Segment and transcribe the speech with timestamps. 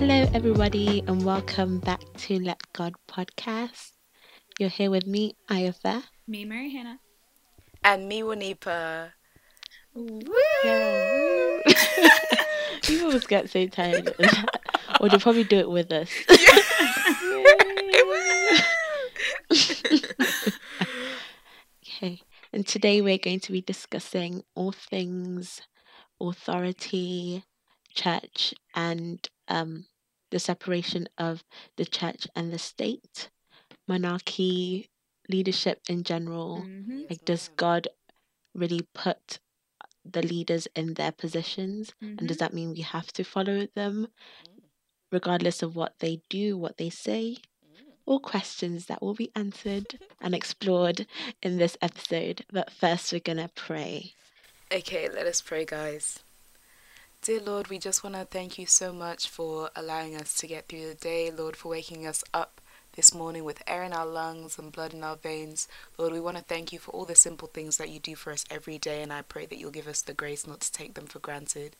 [0.00, 3.92] Hello, everybody, and welcome back to Let God podcast.
[4.58, 6.04] You're here with me, Ayafa.
[6.26, 7.00] Me, Mary Hannah.
[7.84, 9.10] And me, Wanipa.
[10.64, 11.58] Yeah.
[12.82, 14.60] People always get so tired of that.
[15.02, 16.08] Or they'll probably do it with us.
[21.86, 22.22] okay,
[22.54, 25.60] and today we're going to be discussing all things
[26.18, 27.44] authority,
[27.94, 29.84] church, and um,
[30.30, 31.44] the separation of
[31.76, 33.30] the church and the state,
[33.86, 34.90] monarchy,
[35.28, 36.64] leadership in general.
[36.66, 37.02] Mm-hmm.
[37.08, 37.88] Like, does God
[38.54, 39.38] really put
[40.04, 41.92] the leaders in their positions?
[42.00, 44.08] And does that mean we have to follow them,
[45.12, 47.36] regardless of what they do, what they say?
[48.06, 51.06] All questions that will be answered and explored
[51.42, 52.44] in this episode.
[52.52, 54.14] But first, we're going to pray.
[54.72, 56.20] Okay, let us pray, guys.
[57.22, 60.68] Dear Lord, we just want to thank you so much for allowing us to get
[60.68, 62.62] through the day, Lord, for waking us up
[62.96, 65.68] this morning with air in our lungs and blood in our veins.
[65.98, 68.32] Lord, we want to thank you for all the simple things that you do for
[68.32, 70.94] us every day, and I pray that you'll give us the grace not to take
[70.94, 71.76] them for granted.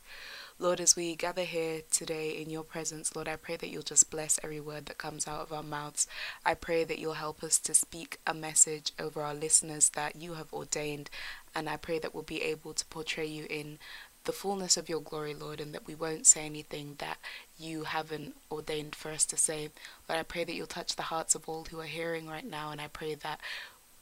[0.59, 4.11] Lord, as we gather here today in your presence, Lord, I pray that you'll just
[4.11, 6.05] bless every word that comes out of our mouths.
[6.45, 10.35] I pray that you'll help us to speak a message over our listeners that you
[10.35, 11.09] have ordained,
[11.55, 13.79] and I pray that we'll be able to portray you in
[14.23, 17.17] the fullness of your glory, Lord, and that we won't say anything that
[17.57, 19.69] you haven't ordained for us to say.
[20.07, 22.71] But I pray that you'll touch the hearts of all who are hearing right now,
[22.71, 23.39] and I pray that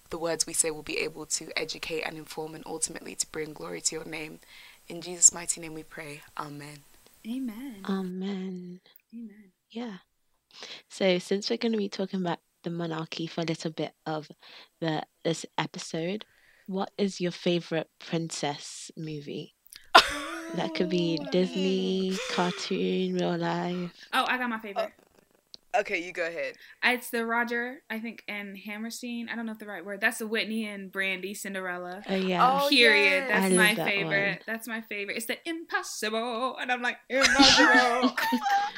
[0.09, 3.53] the words we say will be able to educate and inform and ultimately to bring
[3.53, 4.39] glory to your name.
[4.87, 6.21] In Jesus' mighty name we pray.
[6.37, 6.79] Amen.
[7.27, 7.75] Amen.
[7.87, 8.79] Amen.
[9.13, 9.51] Amen.
[9.69, 9.97] Yeah.
[10.89, 14.29] So since we're going to be talking about the monarchy for a little bit of
[14.81, 16.25] the this episode,
[16.67, 19.53] what is your favorite princess movie?
[20.55, 23.91] That could be Disney, cartoon, real life.
[24.13, 24.91] Oh, I got my favorite.
[25.77, 26.55] Okay, you go ahead.
[26.83, 29.29] It's the Roger, I think, and Hammerstein.
[29.31, 30.01] I don't know if the right word.
[30.01, 32.01] That's the Whitney and Brandy Cinderella.
[32.09, 32.59] Oh yeah.
[32.63, 33.25] Oh, Period.
[33.27, 33.29] yes.
[33.29, 34.29] That's I my that favorite.
[34.29, 34.39] one.
[34.47, 35.17] That's my favorite.
[35.17, 38.15] It's the impossible, and I'm like impossible.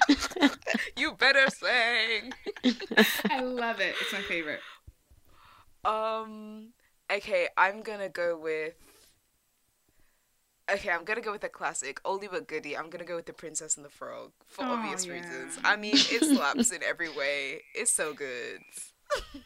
[0.97, 2.33] You better sing.
[3.29, 3.95] I love it.
[4.01, 4.59] It's my favorite.
[5.85, 6.73] Um.
[7.11, 8.73] Okay, I'm gonna go with.
[10.69, 12.77] Okay, I'm gonna go with a classic, oldie but goodie.
[12.77, 15.13] I'm gonna go with the Princess and the Frog for Oh, obvious yeah.
[15.13, 15.59] reasons.
[15.63, 17.61] I mean, it slaps in every way.
[17.75, 18.59] It's so good.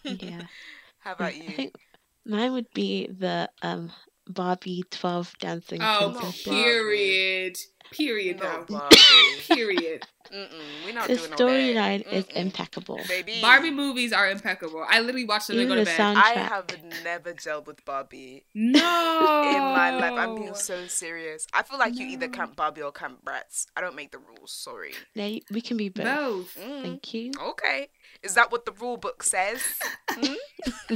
[0.03, 0.41] yeah.
[0.99, 1.71] How about you?
[2.25, 3.91] mine would be the um
[4.27, 6.43] Barbie 12 dancing Oh, princesses.
[6.43, 7.57] period.
[7.91, 8.89] Period, No, though.
[9.55, 10.03] Period.
[10.33, 10.49] Mm-mm,
[10.83, 12.99] we're not The doing all storyline is impeccable.
[13.07, 13.37] Baby.
[13.41, 14.83] Barbie movies are impeccable.
[14.89, 15.95] I literally watch them and go Even to bed.
[15.95, 16.65] sound- I have
[17.03, 18.79] never gelled with Barbie no.
[18.79, 20.13] in my life.
[20.13, 21.45] I'm being so serious.
[21.53, 22.33] I feel like you either No.
[22.33, 23.67] camp Barbie or camp Bratz.
[23.77, 24.51] I don't make the rules.
[24.51, 24.93] Sorry.
[25.15, 26.05] No, we can be both.
[26.05, 26.57] both.
[26.59, 26.81] Mm.
[26.81, 27.31] Thank you.
[27.39, 27.89] Okay.
[28.23, 29.61] Is that what the rule book says?
[30.09, 30.95] Hmm?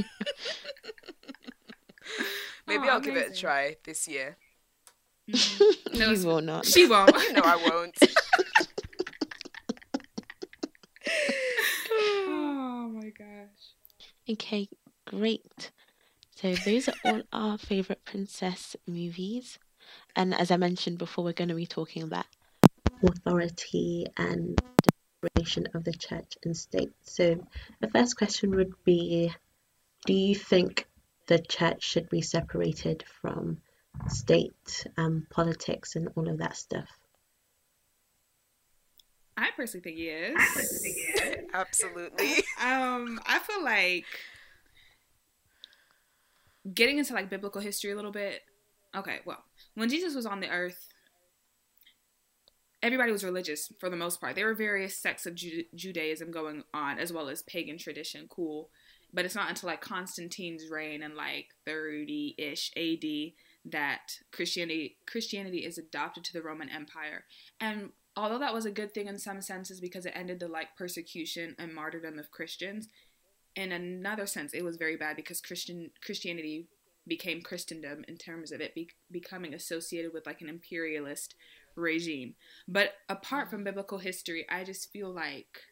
[2.66, 4.36] Maybe Oh, I'll give it a try this year.
[5.28, 5.98] Mhm.
[5.98, 6.66] No, you will not.
[6.66, 7.10] She won't.
[7.32, 7.96] No, I won't.
[11.90, 13.74] oh my gosh.
[14.28, 14.68] Okay,
[15.06, 15.70] great.
[16.36, 19.58] So those are all our favorite princess movies.
[20.16, 22.26] And as I mentioned before, we're going to be talking about
[23.02, 24.60] authority and
[25.22, 26.90] separation of the church and state.
[27.02, 27.46] So
[27.80, 29.32] the first question would be
[30.06, 30.86] Do you think
[31.30, 33.56] the church should be separated from
[34.08, 36.88] state um, politics and all of that stuff?
[39.36, 40.82] I personally think yes.
[41.54, 42.42] Absolutely.
[42.60, 44.06] Um, I feel like
[46.74, 48.42] getting into like biblical history a little bit.
[48.96, 49.44] Okay, well,
[49.76, 50.88] when Jesus was on the earth,
[52.82, 54.34] everybody was religious for the most part.
[54.34, 58.26] There were various sects of Ju- Judaism going on, as well as pagan tradition.
[58.28, 58.68] Cool,
[59.12, 63.32] but it's not until like Constantine's reign in like 30-ish AD
[63.72, 67.24] that Christianity Christianity is adopted to the Roman Empire.
[67.60, 70.76] And although that was a good thing in some senses because it ended the like
[70.76, 72.88] persecution and martyrdom of Christians,
[73.56, 76.68] in another sense it was very bad because Christian Christianity
[77.06, 81.34] became Christendom in terms of it be- becoming associated with like an imperialist
[81.74, 82.34] regime.
[82.68, 85.62] But apart from biblical history, I just feel like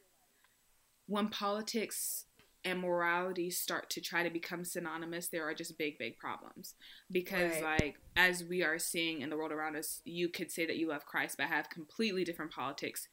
[1.07, 2.27] when politics
[2.65, 6.75] and morality start to try to become synonymous, there are just big, big problems.
[7.11, 7.81] Because, Right.
[7.81, 10.89] like, as we are seeing in the world around us, you could say that you
[10.89, 13.09] love Christ, but have completely different politics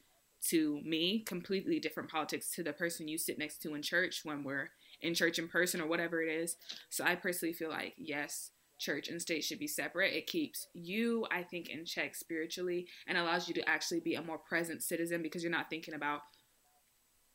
[0.50, 4.44] to me, completely different politics to the person you sit next to in church when
[4.44, 4.72] we're
[5.02, 6.58] in church in person or whatever it is.
[6.90, 10.14] So I personally feel like, yes, church and state should be separate.
[10.14, 14.22] It keeps you, I think, in check spiritually and allows you to actually be a
[14.22, 16.22] more present citizen because you're not thinking about,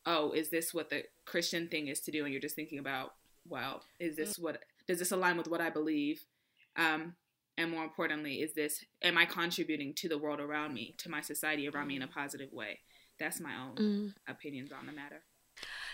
[0.05, 2.23] oh, is this what the Christian thing is to do?
[2.23, 3.13] And you're just thinking about,
[3.47, 6.23] well, is this what does this align with what I believe?
[6.75, 7.15] Um,
[7.57, 11.21] and more importantly, is this am I contributing to the world around me, to my
[11.21, 12.79] society around me in a positive way?
[13.19, 14.13] That's my own Mm.
[14.27, 15.23] opinions on the matter.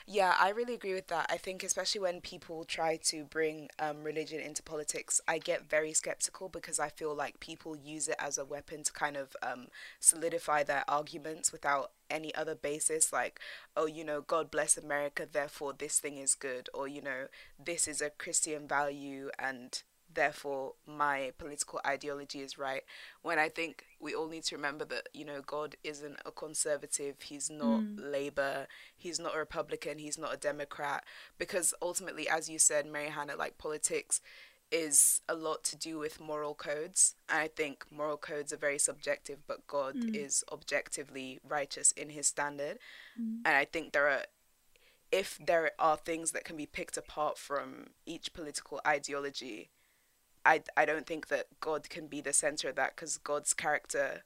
[0.10, 1.26] Yeah, I really agree with that.
[1.30, 5.92] I think, especially when people try to bring um, religion into politics, I get very
[5.92, 9.68] skeptical because I feel like people use it as a weapon to kind of um,
[10.00, 13.12] solidify their arguments without any other basis.
[13.12, 13.42] Like,
[13.76, 17.26] oh, you know, God bless America, therefore this thing is good, or, you know,
[17.62, 19.84] this is a Christian value and
[20.14, 22.84] therefore my political ideology is right
[23.22, 27.22] when i think we all need to remember that you know god isn't a conservative
[27.24, 27.98] he's not hmm.
[27.98, 31.04] labor he's not a republican he's not a democrat
[31.38, 34.22] because ultimately as you said mary hannah like politics
[34.72, 37.16] is a lot to do with moral codes.
[37.30, 40.14] And i think moral codes are very subjective but god hmm.
[40.14, 42.80] is objectively righteous in his standard.
[43.16, 43.38] Hmm.
[43.46, 44.24] And i think there are
[45.12, 49.70] if there are things that can be picked apart from each political ideology
[50.46, 54.24] I, I don't think that God can be the center of that because God's character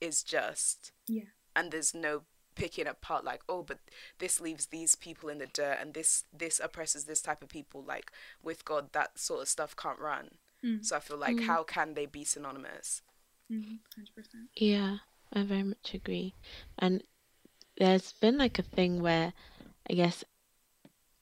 [0.00, 0.92] is just.
[1.06, 1.24] Yeah.
[1.54, 2.22] And there's no
[2.54, 3.78] picking apart like, oh, but
[4.18, 7.82] this leaves these people in the dirt and this this oppresses this type of people.
[7.82, 8.10] Like
[8.42, 10.30] with God, that sort of stuff can't run.
[10.82, 13.00] So I feel like how can they be synonymous?
[13.50, 13.76] Mm-hmm.
[13.94, 14.48] Hundred percent.
[14.54, 14.98] Yeah,
[15.32, 16.34] I very much agree.
[16.78, 17.02] And
[17.78, 19.32] there's been like a thing where
[19.88, 20.22] I guess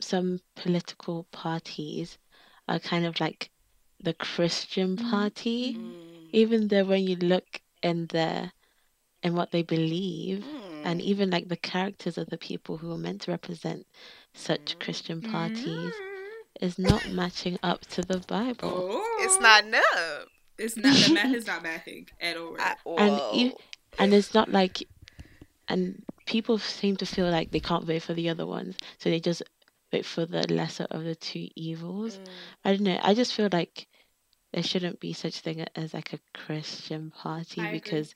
[0.01, 2.19] some political parties
[2.67, 3.51] are kind of like
[4.01, 6.29] the Christian party, Mm.
[6.33, 8.53] even though when you look in the
[9.23, 10.83] in what they believe Mm.
[10.87, 13.85] and even like the characters of the people who are meant to represent
[14.33, 15.93] such Christian parties
[16.61, 18.71] is not matching up to the Bible.
[18.93, 19.83] Oh, It's not no
[20.57, 20.95] It's not.
[20.95, 22.57] The math is not mathing at all.
[22.61, 22.99] at all.
[23.01, 23.55] and e-
[23.99, 24.87] and it's not like
[25.69, 29.21] and people seem to feel like they can't vote for the other ones so they
[29.21, 29.43] just
[29.93, 32.29] vote for the lesser of the two evils Mm.
[32.65, 33.87] i don't know i just feel like
[34.53, 37.81] there shouldn't be such thing as like a christian party I agree.
[37.81, 38.15] because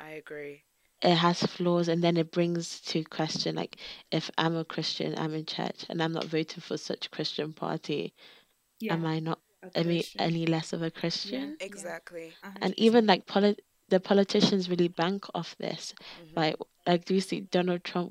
[0.00, 0.62] I agree.
[1.02, 3.76] it has flaws and then it brings to question like
[4.10, 8.12] if i'm a christian i'm in church and i'm not voting for such christian party
[8.80, 8.92] yeah.
[8.94, 11.66] am i not a any, any less of a christian Yeah.
[11.66, 12.32] Exactly.
[12.42, 12.78] A hundred and percent.
[12.86, 13.56] even like poli-
[13.94, 16.36] the politicians really bank off this Mhm.
[16.40, 16.56] like
[16.88, 18.08] like do you see donald trump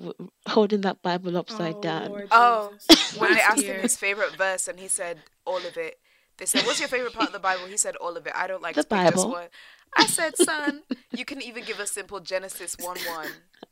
[0.55, 2.73] holding that bible upside oh, down Lord Oh,
[3.19, 5.15] when they asked him his favorite verse and he said
[5.45, 5.95] all of it.
[6.37, 8.33] They said, "What's your favorite part of the Bible?" He said, "All of it.
[8.43, 9.29] I don't like The to just Bible.
[9.39, 9.49] one."
[10.01, 10.81] I said, "Son,
[11.19, 13.29] you can even give a simple Genesis one one,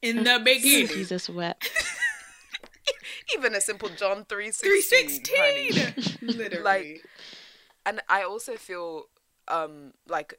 [0.09, 1.63] in the beginning, jesus wept
[3.35, 5.71] even a simple John three three sixteen.
[5.73, 6.63] sixteen, literally.
[6.63, 7.05] Like-
[7.87, 9.05] And I also feel
[9.47, 10.29] um like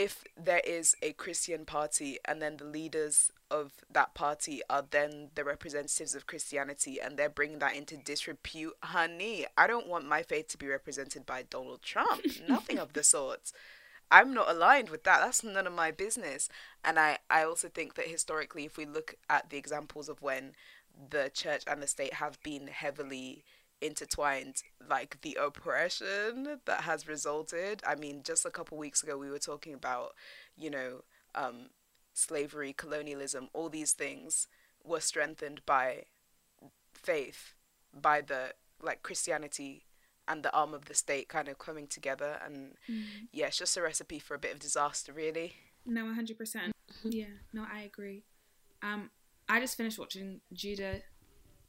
[0.00, 5.28] if there is a Christian party and then the leaders of that party are then
[5.34, 10.22] the representatives of Christianity and they're bringing that into disrepute, honey, I don't want my
[10.22, 12.24] faith to be represented by Donald Trump.
[12.48, 13.52] Nothing of the sort.
[14.10, 15.20] I'm not aligned with that.
[15.20, 16.48] That's none of my business.
[16.82, 20.52] And I, I also think that historically, if we look at the examples of when
[21.10, 23.44] the church and the state have been heavily
[23.80, 27.82] intertwined, like the oppression that has resulted.
[27.86, 30.14] I mean, just a couple weeks ago, we were talking about,
[30.56, 31.70] you know, um,
[32.12, 34.46] slavery, colonialism, all these things
[34.84, 36.04] were strengthened by
[36.94, 37.54] faith,
[37.98, 39.84] by the like Christianity
[40.26, 42.38] and the arm of the state kind of coming together.
[42.44, 42.74] And
[43.32, 45.54] yeah, it's just a recipe for a bit of disaster, really.
[45.84, 46.72] No, one hundred percent.
[47.04, 48.24] Yeah, no, I agree.
[48.82, 49.10] Um,
[49.48, 51.00] I just finished watching Judah,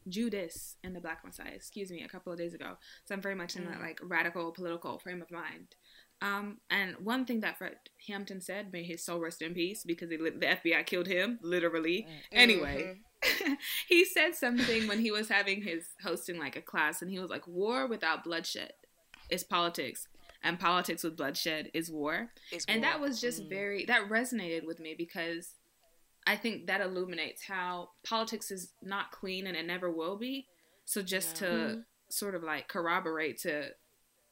[0.08, 1.52] Judas and the Black Messiah.
[1.54, 2.78] Excuse me, a couple of days ago.
[3.06, 5.76] So I'm very much in that like radical political frame of mind.
[6.22, 7.78] Um, and one thing that Fred
[8.08, 12.06] Hampton said, may his soul rest in peace, because the FBI killed him, literally.
[12.32, 13.00] Anyway,
[13.88, 17.32] he said something when he was having his hosting like a class, and he was
[17.32, 18.74] like, "War without bloodshed
[19.32, 20.08] is politics,
[20.44, 23.50] and politics with bloodshed is war." Is and that was just Mm.
[23.50, 25.56] very that resonated with me because
[26.28, 30.48] I think that illuminates how politics is not clean and it never will be.
[30.86, 33.70] So just to sort of like corroborate to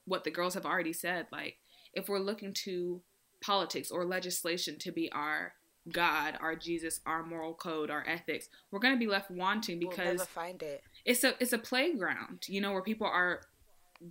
[0.06, 1.58] what the girls have already said, like
[1.94, 3.02] if we're looking to
[3.42, 5.54] politics or legislation to be our
[5.92, 10.18] God, our Jesus, our moral code, our ethics, we're going to be left wanting because
[10.18, 10.84] We'll find it.
[11.06, 13.42] it's a it's a playground, you know, where people are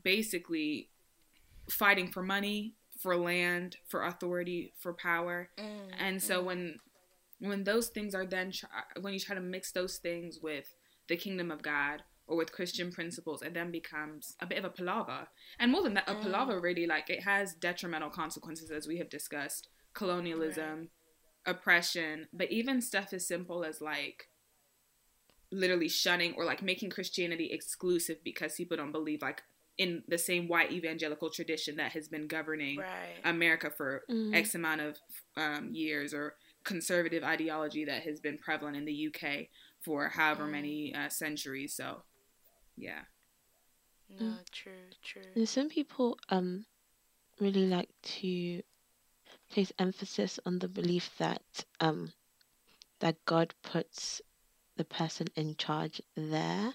[0.03, 0.89] basically
[1.71, 5.51] fighting for money, for land, for authority, for power.
[5.59, 6.47] Mm, and so mm.
[6.47, 6.79] when
[7.41, 8.69] when those things are then try,
[9.01, 10.75] when you try to mix those things with
[11.09, 14.71] the kingdom of God or with Christian principles, it then becomes a bit of a
[14.71, 15.29] palaver.
[15.59, 16.23] And more than that, a Mm.
[16.23, 19.69] palaver really like it has detrimental consequences as we have discussed.
[19.95, 20.91] Colonialism,
[21.47, 24.29] oppression, but even stuff as simple as like
[25.51, 29.43] literally shunning or like making Christianity exclusive because people don't believe like
[29.79, 33.21] in the same white evangelical tradition that has been governing Right.
[33.25, 34.35] America for Mm.
[34.35, 34.99] X amount of
[35.37, 36.35] um, years or
[36.75, 39.49] conservative ideology that has been prevalent in the UK
[39.85, 40.51] for however Mm.
[40.59, 41.75] many uh, centuries.
[41.75, 42.03] So,
[42.77, 43.03] yeah.
[44.09, 45.33] no, true, true.
[45.37, 46.65] And some people um
[47.41, 48.63] really like to
[49.53, 51.43] place emphasis on the belief that
[51.81, 52.13] um
[53.01, 54.21] that God puts
[54.77, 56.75] the person in charge there.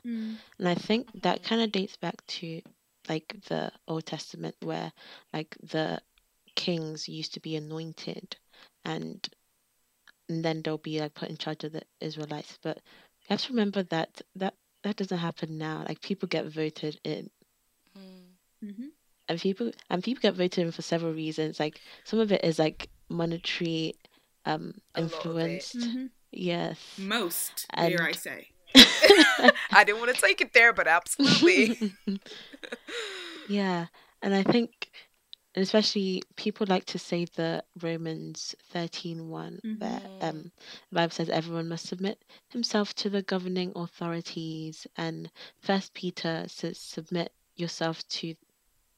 [0.59, 1.43] And I think that Mhm.
[1.49, 2.61] kind of dates back to
[3.09, 4.91] like the Old Testament where
[5.33, 6.01] like the
[6.55, 8.37] kings used to be anointed
[8.85, 9.19] and
[10.33, 12.57] and then they'll be like put in charge of the Israelites.
[12.61, 12.77] But
[13.21, 15.85] you have to remember that that that doesn't happen now.
[15.87, 17.29] Like people get voted in
[17.97, 18.67] Mm.
[18.67, 18.87] Mm-hmm.
[19.29, 21.59] and people and people get voted in for several reasons.
[21.59, 23.93] Like some of it is like monetary
[24.45, 25.15] um A lot of it.
[25.15, 25.77] influenced.
[25.77, 26.05] Mm-hmm.
[26.31, 26.77] Yes.
[26.97, 28.47] Most, And- dare I say.
[29.71, 31.93] I didn't want to take it there, but absolutely.
[33.47, 33.87] yeah,
[34.21, 34.82] and I think
[35.55, 40.23] and especially people like to say the Romans thirteen one where Mhm.
[40.23, 40.51] um
[40.89, 46.77] the Bible says everyone must submit himself to the governing authorities and first Peter says
[46.79, 48.35] submit yourself to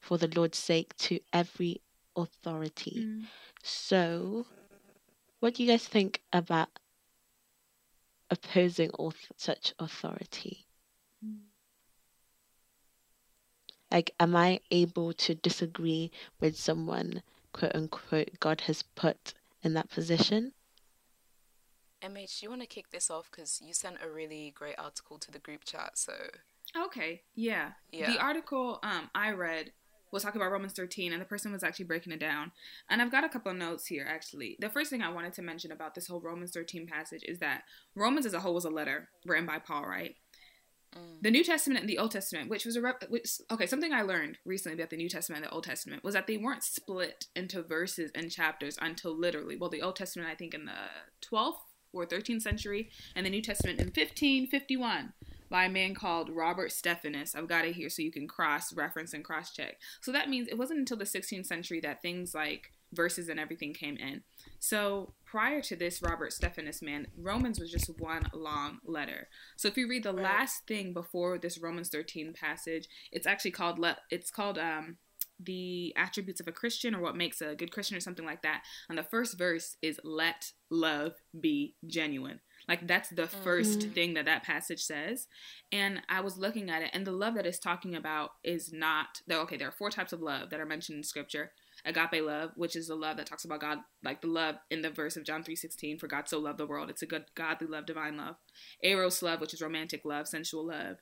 [0.00, 1.82] for the Lord's sake to every
[2.16, 3.06] authority.
[3.06, 3.26] Mm.
[3.62, 4.46] So,
[5.40, 6.70] what do you guys think about
[8.30, 10.65] opposing auth- such authority?
[13.90, 19.90] Like, am I able to disagree with someone, quote unquote, God has put in that
[19.90, 20.52] position?
[22.02, 25.18] MH, do you want to kick this off because you sent a really great article
[25.18, 25.92] to the group chat.
[25.94, 26.12] So
[26.76, 27.72] Okay, yeah.
[27.90, 28.10] Yeah.
[28.10, 29.72] The article um, I read
[30.12, 32.52] was talking about Romans 13, and the person was actually breaking it down.
[32.88, 34.56] And I've got a couple of notes here, actually.
[34.60, 37.62] The first thing I wanted to mention about this whole Romans 13 passage is that
[37.94, 40.14] Romans as a whole was a letter written by Paul, right?
[40.96, 41.22] Mm.
[41.22, 44.02] The New Testament and the Old Testament, which was a rep- which okay, something I
[44.02, 47.26] learned recently about the New Testament and the Old Testament was that they weren't split
[47.34, 50.72] into verses and chapters until literally, well, the Old Testament I think in the
[51.30, 51.56] 12th
[51.92, 55.12] or 13th century, and the New Testament in 1551
[55.48, 57.34] by a man called Robert Stephanus.
[57.34, 59.78] I've got it here so you can cross reference and cross check.
[60.00, 63.72] So that means it wasn't until the 16th century that things like verses and everything
[63.72, 64.22] came in.
[64.58, 69.28] So prior to this Robert Stephanus man, Romans was just one long letter.
[69.56, 70.22] So if you read the Right.
[70.22, 74.96] last thing before this Romans 13 passage, it's actually called le- it's called um
[75.38, 78.62] the attributes of a Christian or what makes a good Christian or something like that.
[78.88, 82.40] And the first verse is let love be genuine.
[82.66, 83.92] Like that's the first Mhm.
[83.94, 85.28] thing that that passage says.
[85.70, 89.20] And I was looking at it and the love that it's talking about is not
[89.26, 91.52] though okay, there are four types of love that are mentioned in scripture.
[91.86, 94.90] Agape love, which is the love that talks about God, like the love in the
[94.90, 96.90] verse of John 3:16, for God so loved the world.
[96.90, 98.36] It's a good godly love, divine love.
[98.82, 100.96] Eros love, which is romantic love, sensual love.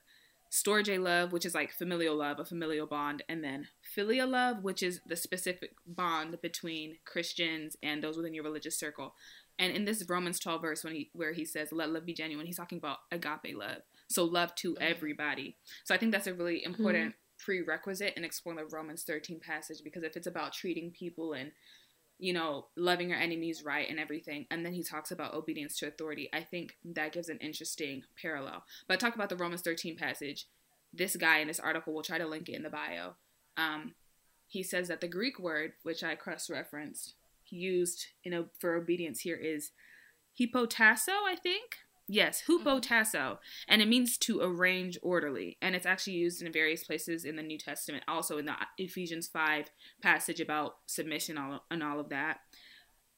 [0.51, 4.83] Storge love, which is like familial love, a familial bond, and then philia love, which
[4.83, 9.15] is the specific bond between Christians and those within your religious circle.
[9.57, 12.45] And in this Romans 12 verse, when he where he says, "Let love be genuine,"
[12.45, 15.57] he's talking about agape love, so love to everybody.
[15.83, 17.24] So I think that's a really important mm-hmm.
[17.45, 21.51] Prerequisite in exploring the Romans 13 passage because if it's about treating people and
[22.17, 24.45] you know, loving your enemies right and everything.
[24.49, 26.29] And then he talks about obedience to authority.
[26.31, 28.63] I think that gives an interesting parallel.
[28.87, 30.47] But talk about the Romans 13 passage.
[30.93, 33.15] This guy in this article, we'll try to link it in the bio.
[33.57, 33.95] Um,
[34.47, 37.15] he says that the Greek word, which I cross referenced,
[37.49, 39.71] used you know for obedience here is
[40.39, 41.77] hypotasso, I think.
[42.07, 46.83] Yes, hupo tasso, and it means to arrange orderly, and it's actually used in various
[46.83, 49.71] places in the New Testament, also in the Ephesians five
[50.01, 52.41] passage about submission all, and all of that.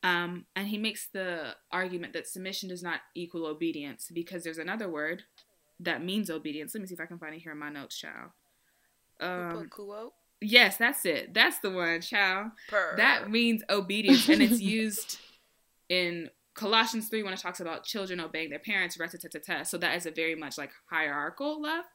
[0.04, 4.88] Um, and he makes the argument that submission does not equal obedience because there's another
[4.90, 5.24] word
[5.82, 6.74] that means obedience.
[6.74, 8.32] Let me see if I can find it here in my notes, child.
[9.20, 9.70] Um,
[10.40, 11.34] yes, that's it.
[11.34, 12.52] That's the one, child.
[12.70, 12.94] Purr.
[12.98, 15.20] That means obedience, and it's used
[15.90, 20.12] in Colossians 3 when it talks about children obeying their parents, So that is a
[20.12, 21.86] very much like hierarchical love.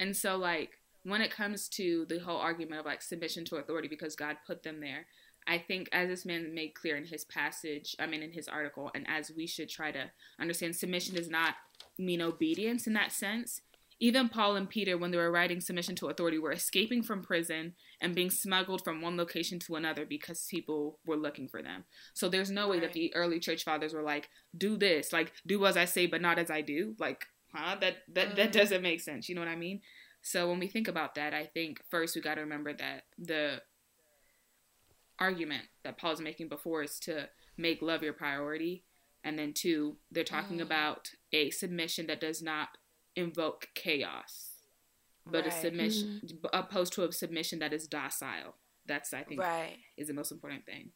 [0.00, 0.70] And so, like,
[1.04, 4.62] when it comes to the whole argument of like submission to authority because God put
[4.62, 5.06] them there,
[5.46, 8.90] I think as this man made clear in his passage, I mean, in his article,
[8.94, 11.54] and as we should try to understand, submission does not
[11.98, 13.62] mean obedience in that sense.
[14.00, 17.74] Even Paul and Peter, when they were writing submission to authority, were escaping from prison
[18.00, 21.84] and being smuggled from one location to another because people were looking for them.
[22.14, 25.66] So there's no way that the early church fathers were like, do this, like, do
[25.66, 26.94] as I say, but not as I do.
[27.00, 27.76] Like, huh?
[27.80, 29.28] That that that doesn't make sense.
[29.28, 29.80] You know what I mean?
[30.22, 33.62] So when we think about that, I think first we got to remember that the
[35.18, 38.84] argument that Paul's making before is to make love your priority,
[39.24, 40.62] and then two, they're talking Mm.
[40.62, 42.68] about a submission that does not
[43.18, 44.50] invoke chaos,
[45.26, 45.52] but a Right.
[45.52, 46.08] submission
[46.52, 48.56] opposed to a submission that is docile.
[48.86, 49.78] That's I think Right.
[49.96, 50.92] is the most important thing.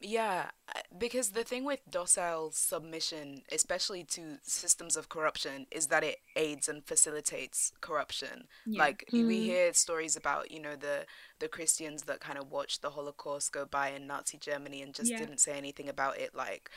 [0.00, 0.50] Yeah,
[0.96, 6.68] because the thing with docile submission, especially to systems of corruption, is that it aids
[6.68, 8.46] and facilitates corruption.
[8.64, 8.78] Yeah.
[8.78, 9.44] Like we Mm.
[9.44, 11.06] hear stories about, you know, the
[11.40, 15.10] the Christians that kind of watched the Holocaust go by in Nazi Germany and just
[15.10, 15.18] Yeah.
[15.18, 16.32] didn't say anything about it.
[16.34, 16.70] Like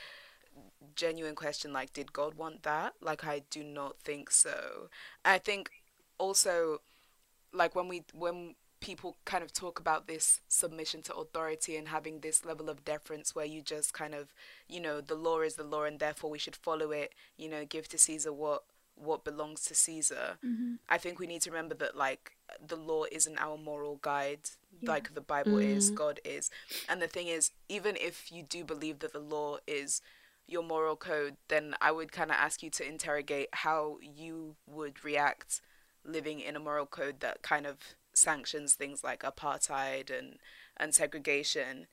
[0.96, 2.94] genuine question, like did God want that?
[3.00, 4.88] Like I do not think so.
[5.24, 5.70] I think
[6.18, 6.80] also
[7.52, 12.20] like when we when people kind of talk about this submission to authority and having
[12.20, 14.34] this level of deference where you just kind of
[14.68, 17.64] you know the law is the law and therefore we should follow it you know
[17.64, 18.64] give to caesar what
[18.96, 20.36] what belongs to caesar
[20.88, 22.32] i think we need to remember that like
[22.66, 24.40] the law isn't our moral guide
[24.84, 25.94] like the bible is Mm.
[25.94, 26.50] god is
[26.88, 30.02] and the thing is even if you do believe that the law is
[30.52, 35.04] your moral code then i would kind of ask you to interrogate how you would
[35.04, 35.60] react
[36.04, 37.78] living in a moral code that kind of
[38.14, 40.36] sanctions things like apartheid and
[40.76, 41.86] and segregation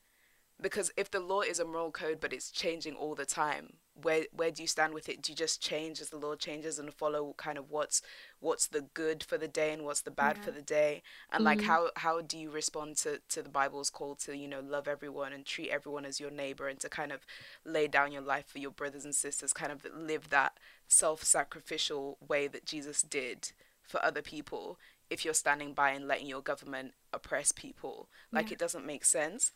[0.62, 3.74] because if the law is a moral code but it's changing all the time
[4.04, 5.22] where where do you stand with it?
[5.22, 8.02] Do you just change as the law changes and follow kind of what's
[8.40, 11.02] what's the good for the day and what's the bad for the day?
[11.32, 11.64] And like mm.
[11.64, 15.34] how how do you respond to to the bible's call to you know love everyone
[15.34, 17.26] and treat everyone as your neighbor and to kind of
[17.66, 20.54] lay down your life for your brothers and sisters kind of live that
[20.88, 23.52] self-sacrificial way that jesus did
[23.84, 24.78] for other people
[25.10, 28.10] if you're standing by and letting your government oppress people?
[28.32, 28.54] Like Yeah.
[28.54, 29.52] it doesn't make sense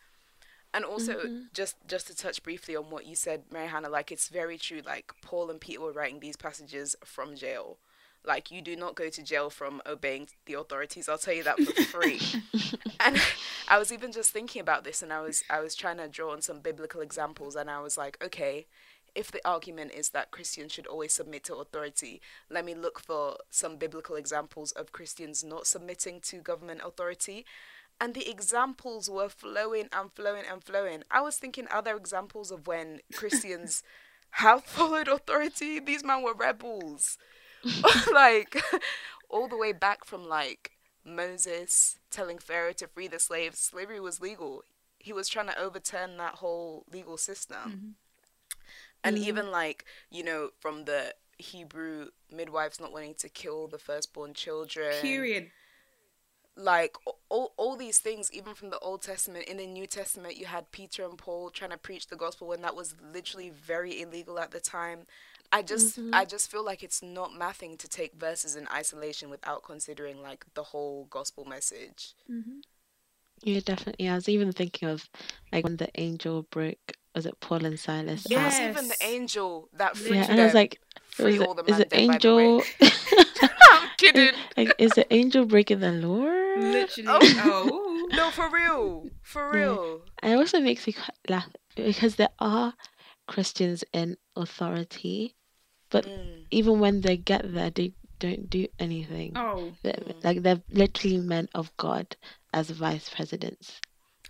[0.74, 1.42] and also mm-hmm.
[1.54, 4.82] just just to touch briefly on what you said mary hannah like it's very true
[4.86, 7.78] like paul and peter were writing these passages from jail.
[8.26, 11.10] Like you do not go to jail from obeying the authorities.
[11.10, 12.22] I'll tell you that for free.
[13.06, 13.20] And
[13.68, 16.32] i was even just thinking about this and i was i was trying to draw
[16.32, 18.66] on some biblical examples and i was like okay
[19.16, 22.20] if the argument is that Christians should always submit to authority,
[22.50, 27.46] let me look for some biblical examples of Christians not submitting to government authority.
[28.00, 31.04] And the examples were flowing and flowing and flowing.
[31.10, 33.84] I was thinking, are there examples of when Christians
[34.32, 35.80] have followed authority?
[35.80, 37.18] These men were rebels.
[38.14, 38.62] like,
[39.30, 40.72] all the way back from like
[41.04, 44.64] Moses telling Pharaoh to free the slaves, slavery was legal.
[45.00, 48.58] He was trying to overturn that whole legal system mm-hmm.
[49.04, 49.28] and mm-hmm.
[49.28, 54.94] even like you know from the hebrew midwives not wanting to kill the firstborn children
[55.02, 55.52] Period.
[56.56, 56.96] Like
[57.30, 60.72] all, all these things even from the old testament in the new testament you had
[60.72, 64.52] peter and paul trying to preach the gospel when that was literally very illegal at
[64.52, 65.00] the time
[65.52, 66.14] i just mm-hmm.
[66.14, 70.46] i just feel like it's not mathing to take verses in isolation without considering like
[70.54, 72.60] the whole gospel message mm-hmm.
[73.42, 74.08] Yeah, definitely.
[74.08, 75.10] I was even thinking of
[75.52, 78.26] like when the angel broke, was it Paul and Silas?
[78.26, 78.54] it out?
[78.54, 81.70] even the angel that freed Yeah, and I was like, free was all the it,
[81.70, 82.62] is it man dead, by angel?
[83.94, 86.26] i'm kidding like, is the angel breaking the law?
[86.58, 87.08] Literally.
[87.10, 87.70] Oh.
[88.14, 88.16] Oh.
[88.18, 89.60] no for real for Yeah.
[89.64, 90.96] real And it also makes me
[91.30, 92.74] laugh because there are
[93.28, 95.36] Christians in authority,
[95.90, 96.46] but Mm.
[96.52, 99.32] even when they get there, they don't do anything.
[99.36, 99.72] Oh.
[99.84, 100.24] They're- Mm.
[100.24, 102.16] Like they're literally men of God
[102.54, 103.80] as vice presidents.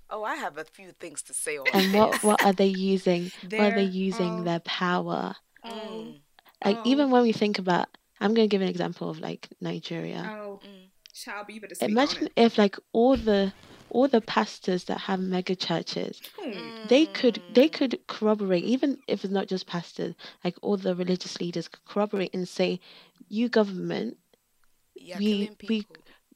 [0.10, 1.99] Oh, I have a few things to say on And this.
[1.99, 3.32] what what are they using?
[3.43, 4.43] what are they They're- using oh.
[4.43, 5.36] their power?
[5.63, 5.69] Oh.
[5.69, 6.21] Mm,
[6.63, 6.84] Like Oh.
[6.91, 7.88] even when we think about,
[8.24, 10.22] I'm going to give an example of like Nigeria.
[10.42, 10.60] Oh.
[10.64, 10.90] mm.
[11.14, 13.54] Child, but you Imagine if like all the
[13.92, 16.88] all the pastors that have mega churches Hmm.
[16.88, 17.74] they could they Mm.
[17.74, 22.34] could corroborate even if it's not just pastors like all the religious leaders could corroborate
[22.34, 22.80] and say
[23.30, 24.18] you government
[24.96, 25.96] Yeah, we- we- people.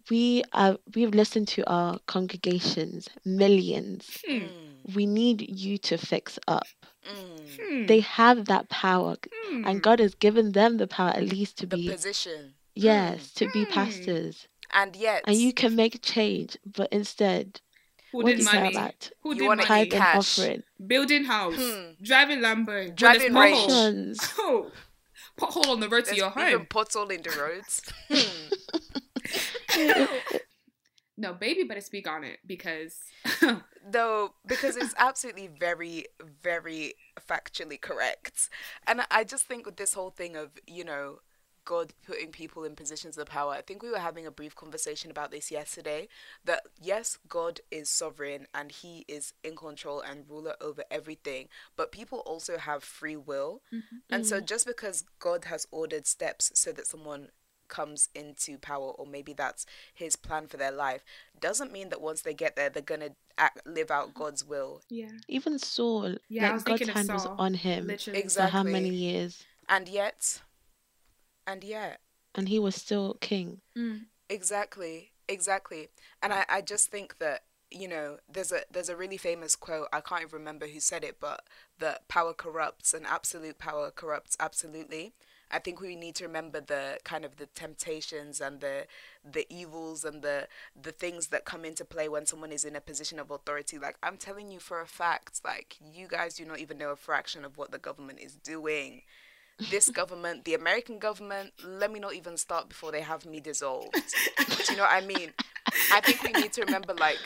[0.10, 4.34] We are we've listened to our congregations millions Hmm.
[4.38, 6.68] Mm, we need you to fix up
[7.06, 7.60] mm.
[7.60, 7.86] Hmm.
[7.86, 9.16] they have that power
[9.48, 9.66] Hmm.
[9.68, 12.54] and god has given them the power at least to The be position.
[12.76, 13.72] yes to be Hmm.
[13.74, 17.62] pastors And yet, and you can make change but instead
[18.12, 18.76] Who what did do you care money?
[18.76, 19.82] about Who You did wanna money?
[19.84, 20.18] eat tithe and cash.
[20.40, 22.04] offering Building house, Hmm.
[22.04, 23.72] driving Lambo, Driving with a range.
[23.72, 24.34] pothole.
[24.40, 24.72] Oh,
[25.40, 26.66] pothole on the road to there's your even home.
[26.68, 27.82] pothole in the roads.
[31.20, 33.00] No, baby, better speak on it because
[33.90, 36.06] Though, because it's absolutely very,
[36.44, 36.94] very
[37.28, 38.50] factually correct.
[38.86, 41.20] And I just think with this whole thing of, you know,
[41.64, 43.52] God putting people in positions of power.
[43.52, 46.08] I think we were having a brief conversation about this yesterday.
[46.46, 51.92] That yes, God is sovereign and He is in control and ruler over everything, but
[51.92, 53.64] people also have free will.
[53.74, 53.98] Mm-hmm.
[54.10, 57.30] And so, just because God has ordered steps so that someone
[57.68, 61.04] comes into power or maybe that's his plan for their life
[61.40, 63.12] doesn't mean that once they get there they're going to
[63.66, 64.82] live out god's will.
[64.90, 65.12] Yeah.
[65.28, 68.20] Even saul yeah like god's hand was on him literally.
[68.20, 69.46] exactly for how many years?
[69.70, 70.42] And yet
[71.46, 72.00] and yet.
[72.36, 73.62] And he was still king.
[73.78, 74.06] Mm.
[74.30, 75.90] exactly exactly.
[76.22, 79.88] And I, I just think that you know there's a there's a really famous quote
[79.92, 81.44] i can't even remember who said it but
[81.80, 85.14] that power corrupts and absolute power corrupts absolutely
[85.52, 88.86] i think we need to remember the kind of the temptations and the
[89.24, 90.48] the evils and the
[90.80, 93.98] the things that come into play when someone is in a position of authority like
[94.04, 97.44] i'm telling you for a fact like you guys do not even know a fraction
[97.46, 99.02] of what the government is doing
[99.72, 103.92] this government, the American government, let me not even start before they have me dissolved.
[104.38, 105.34] Do you know what I mean?
[105.92, 107.18] I think we need to remember like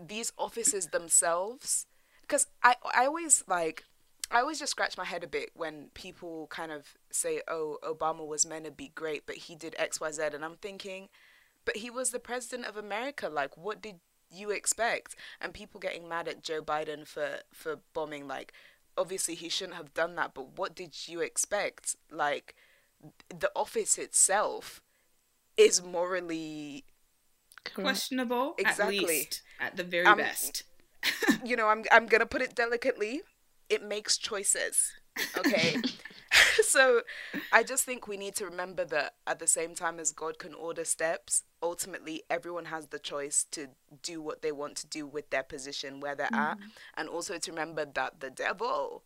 [0.00, 1.86] these offices themselves
[2.22, 3.84] because I I always like
[4.30, 8.26] I always just scratch my head a bit when people kind of say, "Oh, Obama
[8.26, 10.34] was meant to be great, but he did XYZ.
[10.34, 11.08] And I'm thinking,
[11.64, 13.28] "But he was the president of America.
[13.28, 18.26] Like, what did you expect?" And people getting mad at Joe Biden for for bombing,
[18.26, 18.52] like,
[18.98, 21.96] obviously he shouldn't have done that, but what did you expect?
[22.10, 22.54] Like
[23.28, 24.82] the office itself
[25.56, 26.84] is morally
[27.74, 28.98] questionable exactly.
[28.98, 30.64] at least at the very um, best.
[31.44, 33.22] you know, I'm I'm going to put it delicately.
[33.68, 34.92] It makes choices.
[35.36, 35.76] Okay?
[36.62, 37.02] so
[37.52, 40.54] I just think we need to remember that at the same time as God can
[40.54, 43.68] order steps, ultimately everyone has the choice to
[44.02, 46.52] do what they want to do with their position where they're mm-hmm.
[46.52, 46.58] at.
[46.96, 49.04] And also to remember that the devil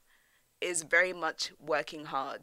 [0.60, 2.42] is very much working hard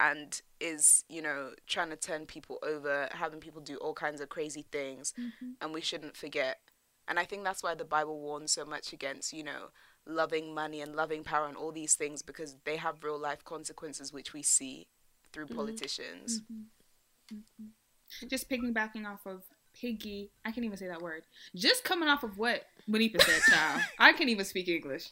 [0.00, 4.28] and is, you know, trying to turn people over, having people do all kinds of
[4.28, 5.12] crazy things.
[5.18, 5.52] Mm-hmm.
[5.60, 6.58] And we shouldn't forget.
[7.06, 9.70] And I think that's why the Bible warns so much against, you know,
[10.06, 14.12] loving money and loving power and all these things because they have real life consequences
[14.12, 14.88] which we see
[15.32, 15.56] through mm-hmm.
[15.56, 16.40] politicians.
[16.40, 17.36] Mm-hmm.
[17.36, 18.26] Mm-hmm.
[18.28, 19.42] Just piggybacking off of
[19.74, 21.22] piggy, I can't even say that word.
[21.54, 23.80] Just coming off of what Bonifa said, child.
[23.98, 25.08] I can't even speak English.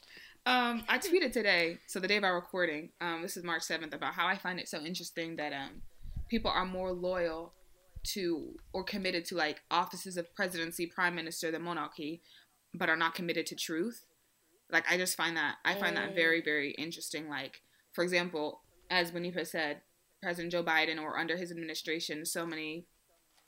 [0.46, 3.94] Um, I tweeted today, so the day of our recording, um, this is March 7th,
[3.94, 5.83] about how I find it so interesting that um,
[6.29, 7.53] people are more loyal
[8.03, 12.22] to or committed to like offices of presidency, prime minister, the monarchy,
[12.74, 14.07] but are not committed to truth
[14.72, 17.28] like I just find that I find that very very interesting.
[17.28, 19.83] Like for example, as Bonifa said,
[20.22, 22.87] President Joe Biden or under his administration, so many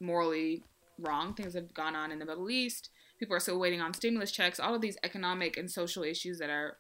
[0.01, 0.63] morally
[0.99, 2.91] wrong things have gone on in the Middle East.
[3.19, 4.59] People are still waiting on stimulus checks.
[4.59, 6.77] All of these economic and social issues that are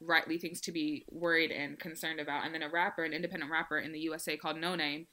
[0.00, 2.44] rightly things to be worried and concerned about.
[2.44, 5.06] And then a rapper, an independent rapper in the USA called Noname,